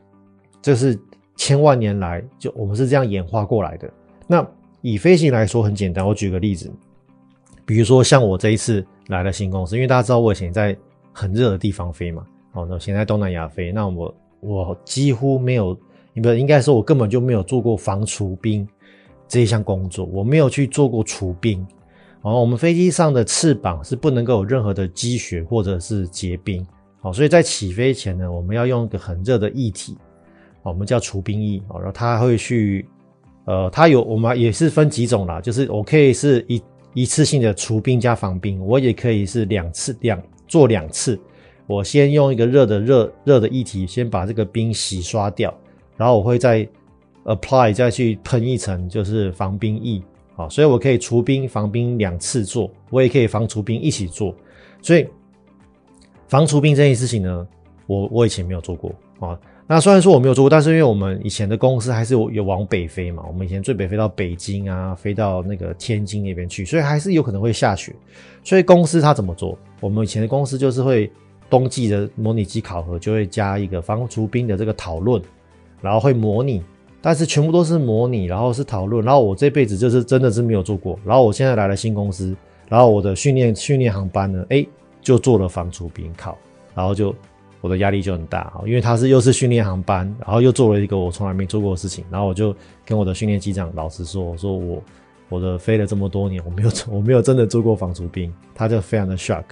[0.63, 0.97] 这是
[1.35, 3.91] 千万年来就我们是这样演化过来的。
[4.29, 4.47] 那
[4.83, 6.71] 以飞行来说很简单，我举个例子，
[7.67, 10.77] 比如说像我这一次来了新公司，因为大家知道我以前在
[11.13, 15.77] 很热的地方飞嘛，哦，那现在东南亚飞，那我我几乎没有，
[16.23, 18.65] 不应该说我根本就没有做过防除冰。
[19.29, 21.65] 这一项工作我没有去做过除冰，
[22.23, 26.67] 哦，我们飞机上的翅膀是不能够有任何的积雪或者是结冰，
[27.01, 29.99] 好，所以在起飞前呢，我们要用一个很热的液体，
[30.63, 32.89] 我们叫除冰液，然后它会去，
[33.45, 36.63] 呃，它有我们也是分几种啦，就是我可以是一
[36.95, 41.21] 一次性的除冰加防冰，我也可以是两次两做两次，
[41.67, 45.55] 我先用一个热的热热的液体先把这个冰洗刷掉，
[45.99, 46.67] 然后我会再。
[47.25, 50.03] Apply 再去喷一层就是防冰液，
[50.35, 54.35] 好，所以我可以除冰、防冰两次做，我也可以防除冰一起做。
[54.81, 55.07] 所以
[56.27, 57.47] 防除冰这件事情呢，
[57.87, 59.39] 我我以前没有做过啊。
[59.71, 67.95] 那虽然说我没有做过，但是因为我们以前的公司还是有有往北飞嘛，我们以前最北飞到北京啊，飞到那个天津那边去，所以还是有可能会下雪。
[68.43, 69.59] 所以公司它怎么做？
[69.81, 71.11] 我们以前的公司就是会
[71.51, 75.21] 冬季的模拟机考核就会加一个防除冰的这个讨论，
[75.83, 76.63] 然后会模拟。
[77.01, 80.99] 但是全部都是模拟，然后是讨论，然后我这辈子就是真的是没有做过。
[81.05, 82.37] 然后我现在来了新公司，
[82.69, 84.67] 然后我的训练训练航班呢，哎，
[85.01, 86.37] 就做了防除冰考，
[86.75, 87.15] 然后就
[87.61, 94.83] 我的压力就很大啊，因为他是又是训练航班，然后又做了一个我从来没做过的事情，然后我就跟我的训练机长老师说，我说我
[95.29, 99.45] 我的飞了这么多年，我没有做 我没有真的做过防除冰，他就非常的 shock，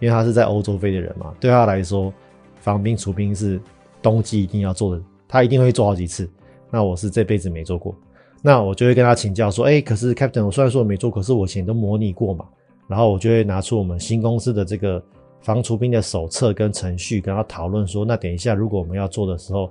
[0.00, 2.12] 因为他是在欧洲飞的人嘛，对他来说，
[2.60, 3.60] 防冰除冰是
[4.00, 6.28] 冬季一定要做的，他一定会做好几次。
[6.74, 7.94] 那我是这辈子没做过，
[8.42, 12.44] 那我就会跟他请教说，哎、可是 Captain，我虽然说没做，可是我以前都模拟过嘛。
[12.88, 15.00] 然后我就会拿出我们新公司的这个
[15.40, 19.70] 防除冰的手册跟程序，跟他讨论说，那等一下如果我们要做的时候，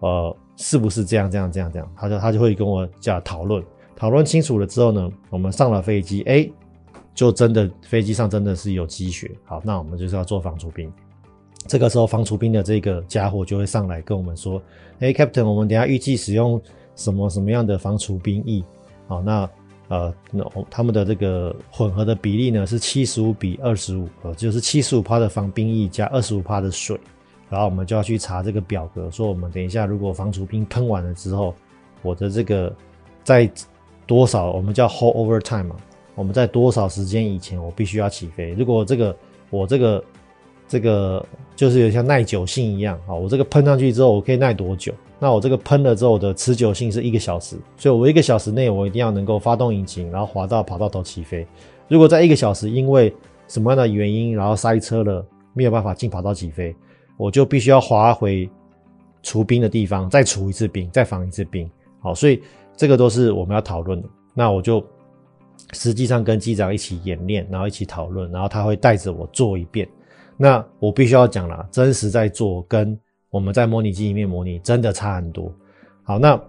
[0.00, 1.88] 呃，是不是这样这样这样这样？
[1.96, 3.62] 他就他就会跟我讲讨论，
[3.94, 6.50] 讨论清楚了之后呢，我们上了飞机，哎、
[7.14, 10.92] 就真的飞机上真的是有积雪，好，那我们就是要做防除冰。
[11.66, 14.60] 这个时候，防除冰的这个家伙就会上来跟我们说
[14.98, 16.60] ：“哎，Captain，我们等下预计使用
[16.96, 18.64] 什么什么样的防除冰液？
[19.06, 19.48] 好，那
[19.88, 26.98] 呃，那他们的这个混合的比例呢是七十五比二十五，呃，就是七十五趴的防冰液加二十五趴的水。
[27.48, 31.54] 然后我们就要去查这个表格，说我们等一下如果防除冰喷完了之后，
[32.02, 32.74] 我的这个
[33.22, 33.48] 在
[34.06, 35.76] 多少，我们叫 hold over time 嘛，
[36.14, 38.50] 我们在多少时间以前我必须要起飞？
[38.54, 39.14] 如果这个
[39.50, 40.02] 我这个。
[40.70, 44.94] 这个就是有像耐久性一样啊，我这个喷上去之后，我可以耐多久？
[45.18, 51.44] 那我这个喷了之后的持久性是一个小时，所以我一个小时内我一定要能够发动引擎，然后滑到跑道头起飞。
[51.88, 53.12] 如果在一个小时因为
[53.48, 56.72] 什么样的原因，然后塞车了，没有办法进跑道起飞，
[57.16, 58.48] 我就必须要滑回
[59.24, 61.68] 除冰的地方，再除一次冰，再防一次冰。
[61.98, 62.40] 好，所以
[62.76, 64.08] 这个都是我们要讨论的。
[64.34, 64.80] 那我就
[65.72, 69.88] 实际上跟机长一起演练，然后一起讨论，然后他会带着我做一遍。
[70.42, 72.98] 那我必须要讲了，真实在做跟
[73.28, 75.52] 我们在模拟机里面模拟真的差很多。
[76.02, 76.40] 好，那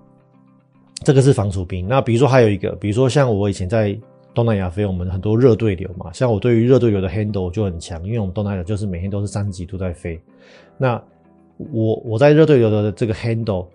[1.04, 1.86] 这个是防除冰。
[1.89, 3.93] 那比如说还有一个，比如说像我以前在
[4.34, 10.17] 东南亚飞，我们很多热对流嘛，像我对于热对流的 handle 就很强，因为我们东南亚就是每天都是三十几度在飞。
[10.77, 10.95] 那
[11.58, 13.67] 我我在热对流的这个 handle，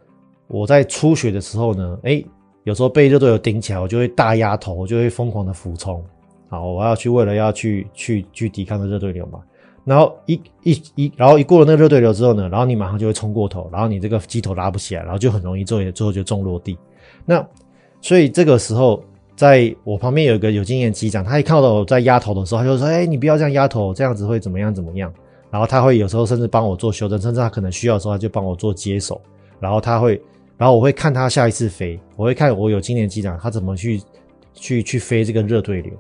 [0.47, 2.25] 我在初学的时候呢，哎，
[2.65, 6.03] 有时候被热对流顶起来，我就会大压头，我就会疯狂的俯冲，
[6.49, 9.41] 好，我要去为了要去去去抵抗的热对流嘛。
[9.87, 16.77] 然后一一一，然后一过了那个热对流之后呢，然后你马上就会冲过头，然后你这个机头拉不起来，然后就很容易最后最后就重落地。
[17.25, 17.47] 那
[18.03, 19.01] 所以这个时候，
[19.37, 25.13] 在我旁边有个有经验机长，他一看到我在压头的时候，他就说：“哎，你不要这样压头，这样子会怎么样怎么样。”
[25.51, 29.21] 然后他会有时候甚至帮我做修正，甚至他可能需要的时候，他就帮我做接手。
[29.61, 30.21] 然后他会，
[30.59, 34.03] 然后我会看他下一次飞，我会看我有经验机长他怎么去
[34.53, 35.93] 去去飞这个热对流。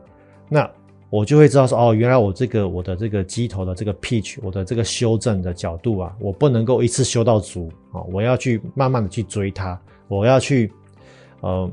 [0.48, 0.68] 那
[1.08, 10.72] 我就会知道说，哦，原来我这个我的这个机头的这个 pitch，我的这个修正的角度啊，我不能够一次修到足啊，我要去慢慢的去追它，我要去，
[11.42, 11.70] 呃，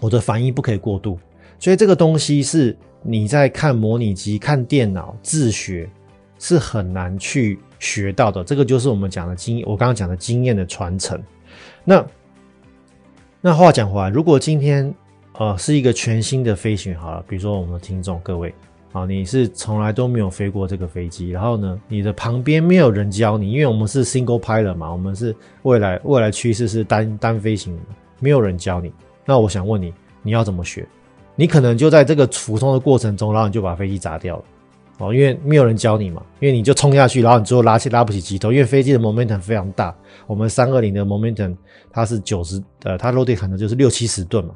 [0.00, 1.18] 我的反应不可以过度，
[1.58, 5.90] 所以这个东西是你在看模拟机、看电脑自学
[6.38, 11.20] 是很难去学到的，这个就是我们讲的经，我刚刚讲的经验的传承。
[11.84, 12.06] 那
[13.40, 14.94] 那话讲回来，如果今天。
[15.38, 18.54] 呃，是一个全新的飞行员好了，比如说我们的听众各位，
[18.92, 27.76] 啊，你是从来都没有飞过这个飞机，然后呢，你的旁边没有人教你，因为我们是 single pilot 嘛，我们是未来未来趋势是单单飞行，
[28.20, 28.92] 没有人教你。
[29.24, 29.92] 那我想问你，
[30.22, 30.86] 你要怎么学？
[31.34, 34.44] 你可能就在这个俯冲的过程中，然后你就把飞机砸掉了，
[34.98, 39.92] 哦，因为没有人教你嘛，因为你就冲下去，然后你最后拉起拉不起机头，因为飞机的 momentum 非常大，
[40.28, 41.56] 我们三二零的 momentum
[41.90, 44.54] 它是九十，呃，它落地可能就是六七十吨嘛。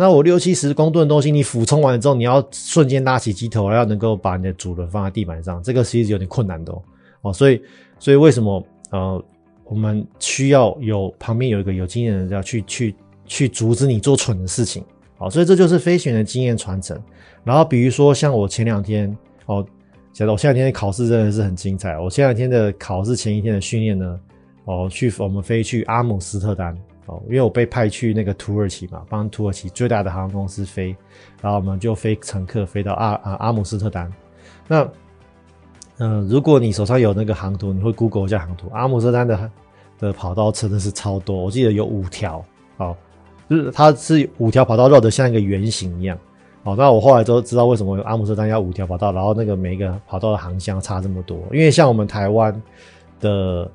[0.00, 6.82] 那我六七十公吨的东西，你俯冲完了之后，你要瞬间拉起机头，要能够把你的主人放在地板上，这个其实有点困难的哦。
[7.22, 7.60] 哦，所以，
[7.98, 9.20] 所以为什么呃，
[9.64, 12.94] 我们需要有旁边有一个有经验的人要去去
[13.26, 14.84] 去阻止你做蠢的事情？
[15.16, 16.96] 好，所以这就是飞行的经验传承。
[17.42, 19.12] 然后比如说像我前两天
[19.46, 19.66] 哦，
[20.12, 21.98] 觉得我前两天的考试真的是很精彩。
[21.98, 24.20] 我前两天的考试前一天的训练呢，
[24.66, 26.78] 哦，去我们飞去阿姆斯特丹。
[27.08, 30.94] 哦，因为我被派去那个土耳其嘛，帮土耳其最大的航空公司飞，
[31.40, 34.12] 然后我们就飞乘客飞到阿啊阿姆斯特丹。
[34.66, 34.86] 那，
[35.96, 38.68] 嗯、如果你手上有那个航图，你会 Google 一下航图。
[38.74, 39.50] 阿姆斯特丹的
[39.98, 42.44] 的跑道真的是超多，我记得有五条，
[42.76, 42.94] 哦，
[43.48, 46.18] 就是它是五条跑道绕得像一个圆形一样。
[46.64, 52.62] 哦，那我后来都知道为什么阿姆斯特丹要五条跑道，然后那个每一个跑道的航向差这么多，因为像我们台湾
[53.18, 53.70] 的。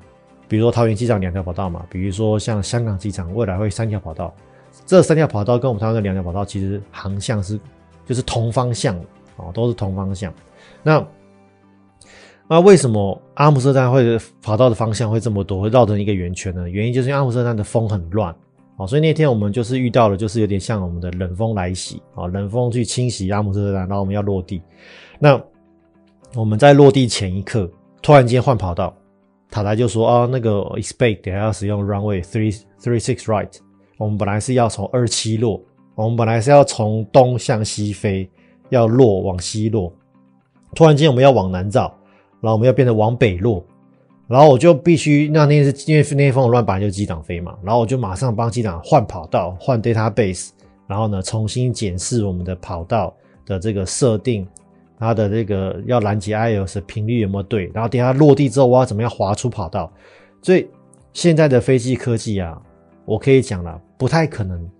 [0.54, 4.32] 比如说桃园机场两条跑道嘛，比如说像香港机场未来会三条跑道，
[4.86, 7.58] 这三条跑道跟我们台湾的两条跑道其实航向是
[8.06, 8.96] 就是同方向
[9.34, 10.32] 哦，都是同方向。
[10.80, 11.04] 那
[12.46, 16.70] 那为什么阿姆斯特丹会跑道的方向会这么多，会绕成一个圆圈呢？
[16.70, 18.32] 原因就是因为阿姆斯特丹的风很乱
[18.76, 24.62] 哦，所以那天我们就是遇到了，就是有点像我们的冷风来袭啊，冷风去侵袭阿姆斯特丹，然后我们要落地。
[25.18, 25.40] 那
[26.36, 27.68] 我们在落地前一刻，
[28.00, 28.94] 突然间换跑道。
[29.54, 33.48] 塔台就说啊，那个 expect 等下要使用 runway three three six right。
[33.98, 35.62] 我们本来是要从二七落，
[35.94, 38.28] 我们本来是要从东向西飞，
[38.70, 39.92] 要落往西落。
[40.74, 41.82] 突然间我们要往南找，
[42.40, 43.64] 然后我们要变成往北落，
[44.26, 50.48] 然后我就必须那天是因为那天风乱，本来就机长飞嘛，然后我就马上帮机长换跑道，换 database，
[50.88, 53.14] 然后呢重新检视我们的跑道
[53.46, 54.44] 的这个设定。
[54.98, 57.70] 它的这个要拦截 IOS 的频率有没有对？
[57.74, 59.92] 然后等下落地之后，我要怎么样滑出跑道？
[60.40, 60.68] 所以
[61.12, 62.60] 现在的飞机科技啊，
[63.04, 64.70] 我可以讲了，不太可能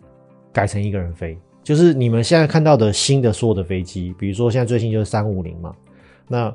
[0.53, 1.37] 改成一个人飞。
[1.62, 5.74] 就是你们现在看到的新的所有的飞机，比如说现在最新就是三五零嘛，
[6.29, 6.55] 那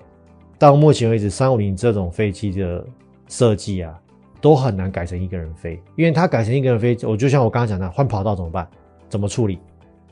[0.58, 2.86] 到目前为止，三五零这种飞机的
[3.28, 4.00] 设计啊，
[4.39, 8.67] 都很难改成一个人飞，因为它改成一个人飞，我就像我刚刚讲的，换跑道怎么办？
[9.10, 9.60] 怎么处理？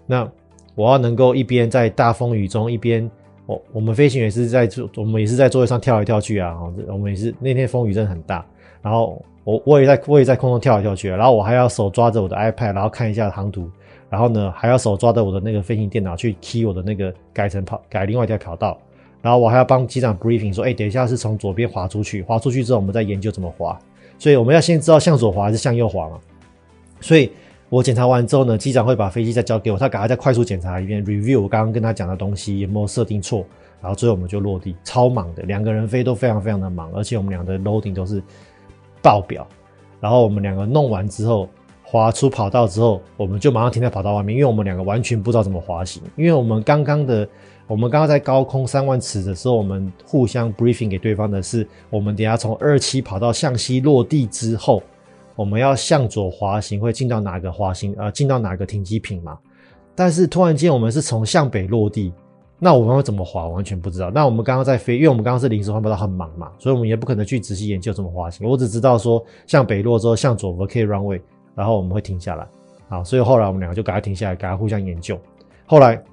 [0.06, 0.30] 那
[0.74, 3.10] 我要能够一边在大风雨中一边。
[3.48, 6.56] 我我们飞行员是在座，我们也是在座位上跳来跳去啊。
[6.88, 8.46] 我们也是那天风雨真的很大，
[8.82, 13.68] 然后我我也在我也在空中跳来跳去，然后我还要手抓着我的 iPad，然后看一下航图，
[14.10, 18.78] 然后呢还要手抓着我的那个飞行电脑去 key 我的那个改成跑改另外一条跑道，
[19.22, 23.80] 然后我还要帮机长 briefing 说，哎，等一下是从左边滑出去，滑出去之后我们再研究怎么滑，
[24.20, 26.20] 所以我们要先知道向左滑还是向右滑嘛，
[27.00, 27.32] 所以。
[27.70, 33.46] 我检查完之后呢，机长会把飞机再交给我，他赶快再快速检查一遍，review 我刚刚跟他讲的东西有没有设定错，
[33.82, 38.24] 然后最后我们就落地，超忙的，两个人飞都非常非常的忙，而且我们俩的 loading 都是
[39.02, 39.46] 爆表，
[40.00, 41.50] 然后我们两个弄完之后，
[41.84, 47.28] 滑出跑道之后，我们就马上停在跑道外面，因为我们两个完全不知道怎么滑行，因为我们刚刚的，
[47.68, 54.82] 我们刚刚在高空三万尺的时候，我们互相 briefing 给对方的是，我们等下从二七跑道向西落地之后。
[55.38, 57.96] 我们要向左滑行，会进到哪个滑行？
[57.98, 59.38] 呃，进到哪个停机坪嘛？
[59.96, 62.12] 但是突然间我们是从向北落地，
[62.60, 63.48] 那我们会怎么滑？
[63.48, 64.10] 完全不知道。
[64.10, 68.50] 那我们刚刚在飞，因为我们刚刚是临时换跑道，很忙嘛，所以我们也不可能去仔细研究怎么滑行。
[68.50, 71.22] 我只知道说向北落之后向左我们可以 runway，
[71.56, 72.48] 然后我们会停下来，
[72.90, 75.20] 好，所以后来我们两个就赶快停下来，赶快互相研究。
[75.68, 76.04] 后来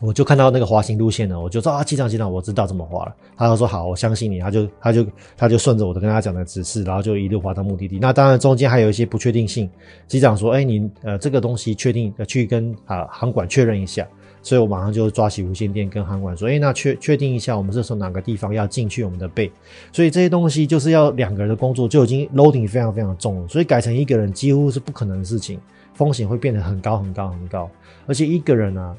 [0.00, 3.14] 我就看到那个滑行路线了，我就说啊，机长机长，我知道怎么滑了。
[3.36, 4.40] 他就说好，我相信你。
[4.40, 7.98] 他就他就他就顺着我的跟他讲的指示，然后就一路滑到目的地。
[8.00, 9.70] 那当然中间还有一些不确定性。
[10.08, 14.06] 机长说，哎、你呃这个东西确定去跟啊航管确认一下。
[14.42, 19.50] 所以我马上就抓起无线电跟航管说：“哎、那确确定一下，我们是从哪个地方要进去我们的背。
[19.90, 25.58] 所以这些东西就是要两个人的工作就已经 loading 非常非常重，所以改成一个人几乎是不可能的事情，
[25.94, 27.70] 风险会变得很高很高很高。
[28.06, 28.94] 而且一个人啊，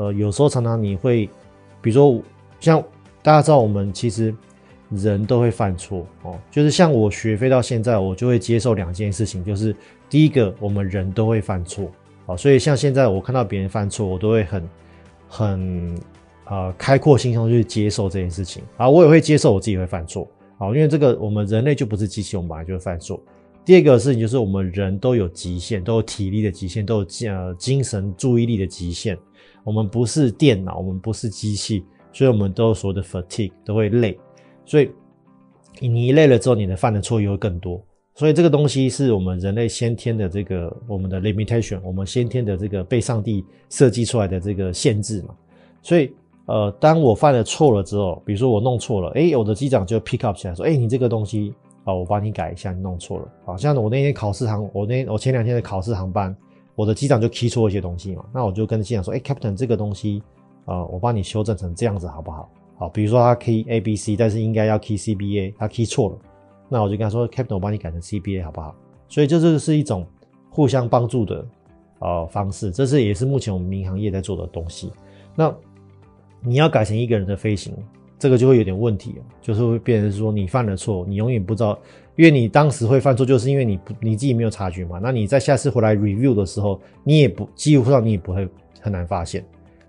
[0.00, 1.26] 呃，有时候常常你会，
[1.82, 2.22] 比如说
[2.58, 2.82] 像
[3.22, 4.34] 大家知道，我们其实
[4.88, 9.76] 人都会犯错哦，就是像我学飞到现在，我就会接受两件事情，就是
[10.08, 11.90] 第一个，我们人都会犯错，
[12.26, 14.68] 好，所以像现在我看到别人犯错，我都会很。
[15.32, 15.96] 很
[16.46, 20.28] 呃开阔心胸去接受这件事情啊，我也会接受我自己会犯错
[20.58, 23.22] 啊，因为这个我们人类就不是机器，我们本来就会犯错。
[23.64, 29.16] 第二个事情就是我们人都有极限，都有体力的极限，都有呃精神注意力的极限。
[29.70, 34.18] 我们不是电脑，我们不是机器，所以我们都有所谓的 fatigue，都会累。
[34.66, 34.90] 所以
[35.78, 37.80] 你累了之后，你的犯的错又会更多。
[38.16, 45.36] 所以这个东西是我们人类先天的这个我们的 limitation，我们先天的这个被上帝设计出来的这个限制嘛。
[45.82, 46.12] 所以
[46.46, 51.54] 呃，当我犯了错了之后，比如说我弄错了，诶，我的机长就 pick up 起来说，诶，你这个东西
[51.84, 53.28] 啊，我帮你改一下，你弄错了。
[53.44, 56.36] 好像我那天考试航，我那我前两天的考试航班，
[56.80, 60.22] 我的机长就 key 错一些东西嘛，那我就跟机长说，诶，Captain，这个东西
[60.64, 62.48] 啊，我帮你修正成这样子好不好？
[62.78, 66.18] 好，比如说他 key A B C，但是应该要 key C B A，他 key 错了。
[66.70, 68.74] 那我就跟他说，Captain，我帮你改成 CBA 好不好？
[69.08, 70.06] 所以这这个是一种
[70.48, 71.46] 互相帮助的
[71.98, 74.90] 呃方式，这是也是目前我们民航业在做的东西。
[75.36, 75.54] 那
[76.40, 77.74] 你要改成一个人的飞行，
[78.18, 81.78] 这个就会有点问题，就是会变成说你犯了错，你永远不知道，
[82.20, 85.00] 因为你当时会犯错，就是因为你不你自己没有察觉嘛。
[85.02, 88.46] 那你在下次回来 review 的时候，你也不几乎上你也不会
[88.78, 89.42] 很难发现，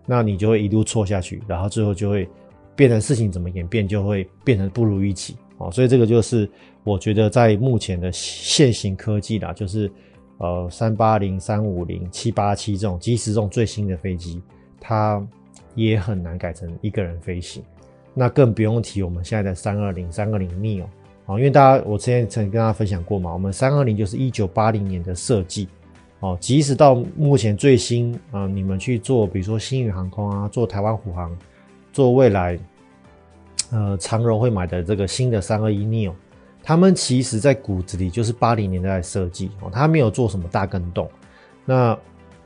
[0.05, 2.25] 那你就会一路错下去，然后最后就会
[2.73, 5.35] 变成事情怎么演变，就会变成不如预期。
[5.57, 6.49] 哦，所以这个就是
[6.85, 9.91] 我觉得在目前的现行科技啦，就是
[10.37, 14.41] 呃三八零、三五零、七八七这种，即使这种最新的飞机，
[14.79, 15.21] 它
[15.75, 17.61] 也很难改成一个人飞行。
[18.13, 20.85] 那更不用提我们现在的三二零、三二零 neo
[21.37, 25.67] 因为大家我之前曾跟大家分享过嘛，我们三二零就是一九八零年的设计
[26.19, 31.35] 哦，即使到目前最新啊，你们去做，比如说星宇航空啊，做台湾虎航，
[31.91, 32.57] 做未来。
[33.73, 36.11] 呃，长荣会买的这个新的三二一 neo，
[36.61, 41.09] 他们其实在骨子里就是八零年代的设计哦，他没有做什么大更动。
[41.63, 41.97] 那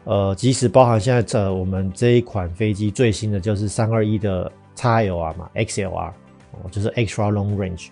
[0.03, 6.11] 呃，即使包含现在这我们这一款飞机最新的就是三二一的 XLR 嘛，XLR
[6.51, 7.87] 哦，就是 Extra Long Range。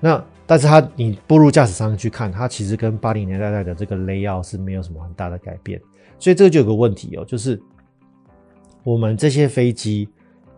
[0.00, 5.80] 那但是它你步入驾驶舱去看，它其实跟八零年代代的这个 layout 是没有什么很大的改变。
[6.18, 7.60] 所以这个就有个问题哦，就是
[8.82, 10.08] 我们这些飞机。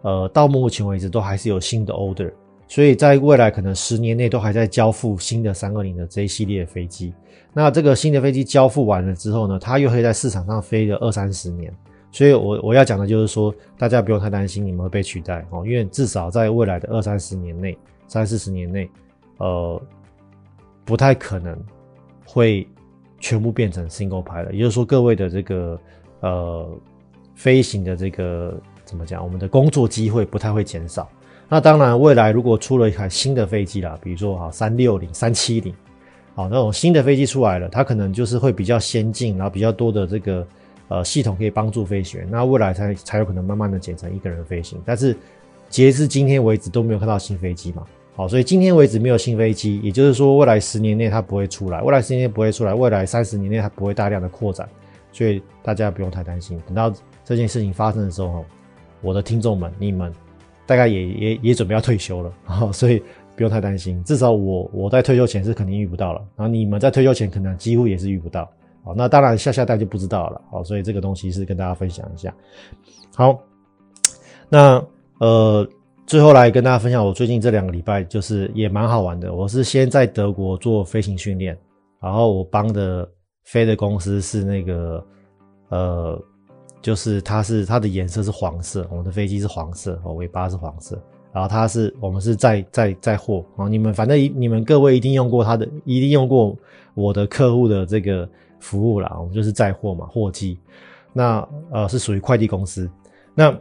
[0.02, 2.30] 呃，到目前为止都还是有新的 order，
[2.68, 7.12] 所以在未来可能十年内都还在交付新的三二零的这一系列飞机。
[7.52, 11.74] 那这个新的飞机交付完了之后呢，它又会在市场上飞个二三十年。
[12.12, 17.76] 所以我我要讲的就是说，大家不用太担心你们会被取代哦，因为至少在未来的二三十年内、
[18.06, 18.88] 三四十年内，
[19.38, 19.82] 呃，
[20.84, 21.58] 不太可能
[22.24, 22.66] 会
[23.18, 25.80] 全部变成 single pilot，也就是说，各位的这个
[26.20, 26.68] 呃
[27.34, 28.54] 飞行的这个。
[28.86, 29.20] 怎么讲？
[29.20, 31.10] 我们的工作机会不太会减少。
[31.48, 35.74] 那当然，未来如果出了一台新的飞机啦，比如说哈三六零、三七零，
[36.36, 40.46] 好那种新的飞机出来了，它可能就是会比较先进，然后比较多的这个
[40.86, 42.30] 呃系统可以帮助飞行员。
[42.30, 44.80] 那未来才才有可能慢慢的减成一个人飞行。
[44.84, 45.16] 但是
[45.68, 47.84] 截至今天为止都没有看到新飞机嘛？
[48.16, 54.68] 好，所以今天为止没有新飞机，也就是说未来十年内它不会出来，未来十年内不会出来，未来三十年内它不会大量的扩展。
[55.12, 56.60] 所以大家不用太担心。
[56.66, 56.92] 等到
[57.24, 58.44] 这件事情发生的时候。
[59.02, 60.10] 我的听众们，你们
[60.64, 63.00] 大概也也也准备要退休了，哦，所以
[63.36, 64.02] 不用太担心。
[64.04, 68.50] 至少我我在退休前是肯定遇不到了，然后你们在退休前可能几乎也是遇不到。
[68.82, 70.40] 好，那当然下下代就不知道了。
[70.50, 72.34] 好，所以这个东西是跟大家分享一下。
[73.14, 73.38] 好，
[74.48, 74.82] 那
[75.18, 75.68] 呃，
[76.06, 79.34] 最后来跟大家分享，我最近这两个礼拜就是也蛮好玩的。
[79.34, 81.58] 我是先在德国做飞行训练，
[82.00, 83.08] 然后我帮的
[83.44, 85.04] 飞的公司是那个
[85.68, 86.22] 呃。
[86.82, 90.96] 就是它是它的颜色是黄色，我们的飞机是黄色，哦，尾巴是黄色，
[91.32, 96.56] 然后它是我们是载载载货啊，你们反正你们各位一定用过它的，一定用过
[96.94, 98.28] 我的客户的这个
[98.60, 100.60] 服务啦，我们就是载货嘛，货机，
[101.12, 102.88] 那呃是属于快递公司，
[103.34, 103.52] 那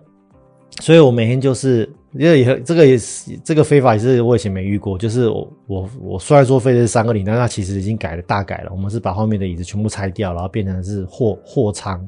[0.82, 8.72] 所以我每天就是因为也这个也是这个非法也是我以前没遇过，就是我我我虽然说飞的是三个零，但它其实已经改了大改了。
[8.72, 12.08] 我们是把后面的椅子全部拆掉，然后变成是货货舱，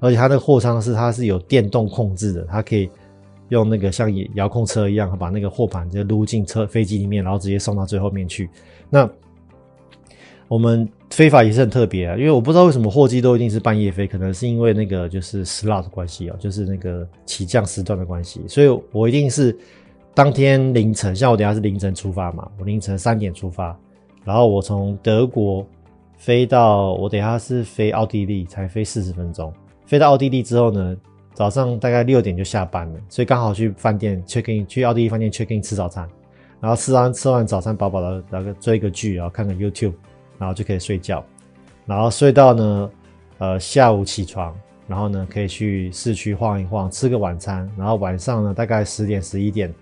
[0.00, 2.88] 而且它的货舱是它是有电动控制的，它可以
[3.50, 8.48] 用那个像遥控车一样，把那个货盘就撸进车飞机里面，然后直接送到最后面去。
[8.88, 9.08] 那
[10.52, 19.56] 我们飞法也是很特别啊，因为我不知道为什么货机都一定是半夜飞，可能是因为那个就是 slot 的关系哦，就是那个起降时段的关系，所以我一定是
[20.12, 23.74] 当天凌晨，像我等下是凌晨出发嘛，我凌晨三点出发，
[24.26, 25.66] 然后我从德国
[26.18, 29.50] 飞到我等下是飞奥地利，才飞四十分钟，
[29.86, 30.94] 飞到奥地利之后呢，
[31.32, 36.06] 早上大概六点就下班了，所以刚好去饭店 check in，去奥地利饭店 check in 吃早餐，
[36.60, 39.94] 然后吃完吃完早餐饱饱的，然后追个剧，然后看看 YouTube。
[40.42, 41.24] 然后就可以睡觉，
[41.86, 42.90] 然后睡到呢，
[43.38, 44.52] 呃，下午起床，
[44.88, 49.72] 然后呢，可以去市区晃一晃，吃个晚餐，然后晚上呢，大概十点十一点，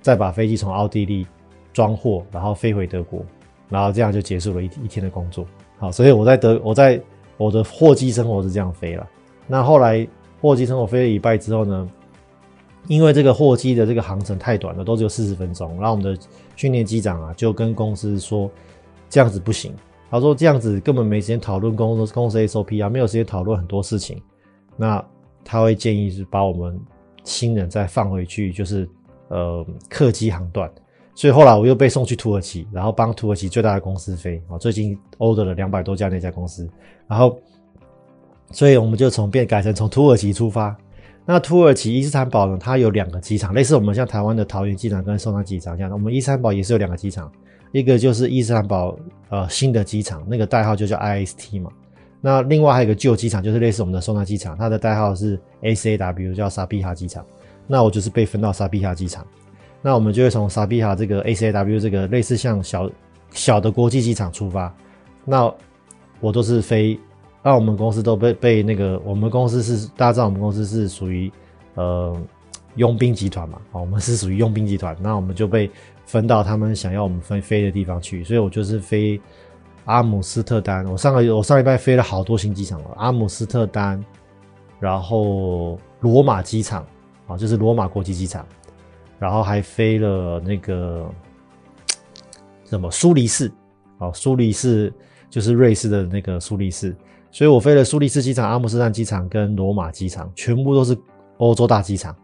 [0.00, 1.26] 再把飞机从奥地利
[1.70, 3.22] 装货，然后飞回德国，
[3.68, 5.46] 然后这样就结束了一一天的工作。
[5.76, 6.98] 好，所以我在德，我在
[7.36, 9.06] 我的货机生活是这样飞了。
[9.46, 10.08] 那后来
[10.40, 11.90] 货机生活飞了一拜之后呢，
[12.88, 16.18] 因为这个货机的这个航程太短了，都只有四十分钟，然后我们的
[16.56, 18.50] 训练机长啊就跟公司说，
[19.10, 19.74] 这样子不行。
[20.10, 24.22] 他说这样子根本没时间讨论公司公司 SOP 啊，没有时间讨论很多事情。
[24.76, 25.04] 那
[25.44, 26.78] 他会建议是把我们
[27.24, 28.88] 新人再放回去，就是
[29.28, 30.70] 呃客机航段。
[31.14, 36.68] 所以后来我又被送去土耳其，然后帮土耳其最大的公司飞啊，最近 order 了两百多家那家公司。
[37.08, 37.38] 然后，
[38.50, 40.76] 所以我们就从变改成从土耳其出发。
[41.24, 45.90] 那土耳其伊斯坦堡呢，它有两个机场，类似我们像台湾的桃园机场跟松山机场这样。
[45.90, 47.32] 我们伊斯坦堡也是有两个机场。
[47.76, 48.98] 一个就是伊斯坦堡
[49.28, 51.70] 呃新的机场，那个代号就叫 IST 嘛。
[52.22, 57.22] 那另外还有一个旧机场，就是类似我们的松山机场，它的代号是 A C A W，叫萨比哈机场。
[57.66, 59.26] 那我就是被分到萨比哈机场。
[59.82, 62.90] 那我们就会从萨比哈这个 A C A W 这个类似像小
[63.30, 64.74] 小的国际机场出发。
[65.26, 65.52] 那
[66.18, 66.98] 我都是飞，
[67.42, 71.30] 那我们公司都被被那个我们公司是大家知道我们公司是属于
[71.74, 72.16] 呃
[72.76, 75.70] 佣兵集团嘛，我们是属于佣兵集团，那我们就被。
[76.06, 79.20] 分到他们想要我们飞飞的地方去，所以我就是飞
[79.86, 80.86] 阿姆斯特丹。
[80.86, 84.02] 我上个我上礼拜飞了好多新机场了，阿姆斯特丹，
[84.78, 86.86] 然后罗马机场
[87.26, 88.46] 啊，就是罗马国际机场，
[89.18, 91.10] 然后还飞了那个
[92.64, 93.50] 什么苏黎世，
[93.98, 94.92] 哦，苏黎世
[95.28, 96.94] 就是瑞士的那个苏黎世，
[97.32, 100.96] 所以我飞了苏黎世机场、阿姆斯特丹机场跟罗马机场，全部都是
[101.38, 102.14] 欧洲大机场，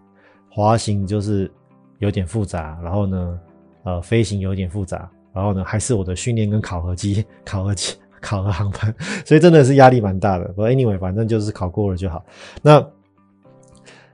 [0.49, 1.51] 滑行就是
[1.99, 3.41] 有点复杂，然后呢。
[3.85, 10.45] 呃，飞行有点复杂，然后呢，还是我的训练跟考核机、 考核机、 考核航班，所以真的是压力蛮大的。
[10.49, 12.25] 不过 anyway，反正就是考过了就好。
[12.63, 12.85] 那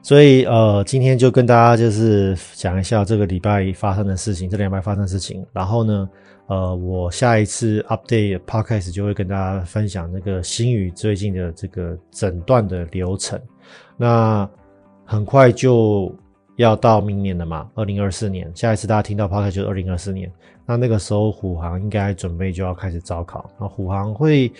[0.02, 5.44] 所以呃，今天就跟大家就是讲一下这个礼拜发生的事情，这两礼拜发生的事情。
[5.52, 6.08] 然后呢，
[6.46, 13.38] 呃，我下一次 update podcast 就会跟大家分享那个星宇最近的这个诊断的流程。
[13.98, 14.48] 那
[15.04, 16.10] 很快就。
[16.58, 20.30] 要到明年了嘛，二零二四年，下一次大家听到 p o c a s t 就是二零二四年。
[20.66, 23.48] 那那个时候虎航应该准备就要开始招考。
[23.60, 24.52] 那虎航会，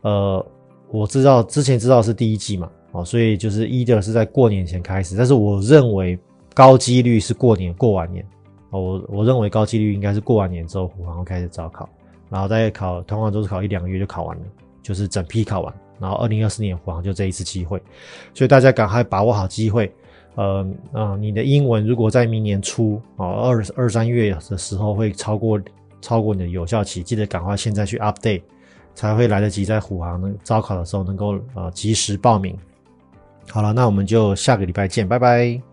[0.00, 0.44] 呃，
[0.90, 6.18] 我知道之前知道是第一季嘛，哦，所以就是一的是在过年前开始，但是我认为
[6.54, 8.26] 高几率是过年过完年，
[8.70, 11.86] 哦，我我认为高几率应该是过完年之后虎航会开始招考，
[12.30, 14.42] 然后再考，通常都是考一两个月就考完了，
[14.82, 17.78] 就是整批考完，然后二零二四年虎航就这一次机会，
[18.32, 19.92] 所以大家赶快把握好机会。
[20.34, 25.60] 呃，啊，你的英文如果在明年初啊二二三月的时候会超过
[26.00, 28.42] 超过你的有效期，记得赶快现在去 update，
[28.94, 32.56] 才会来得及在虎航能招考的时候能够呃及时报名。
[33.50, 35.71] 好了，那我们就下个礼拜见，拜拜。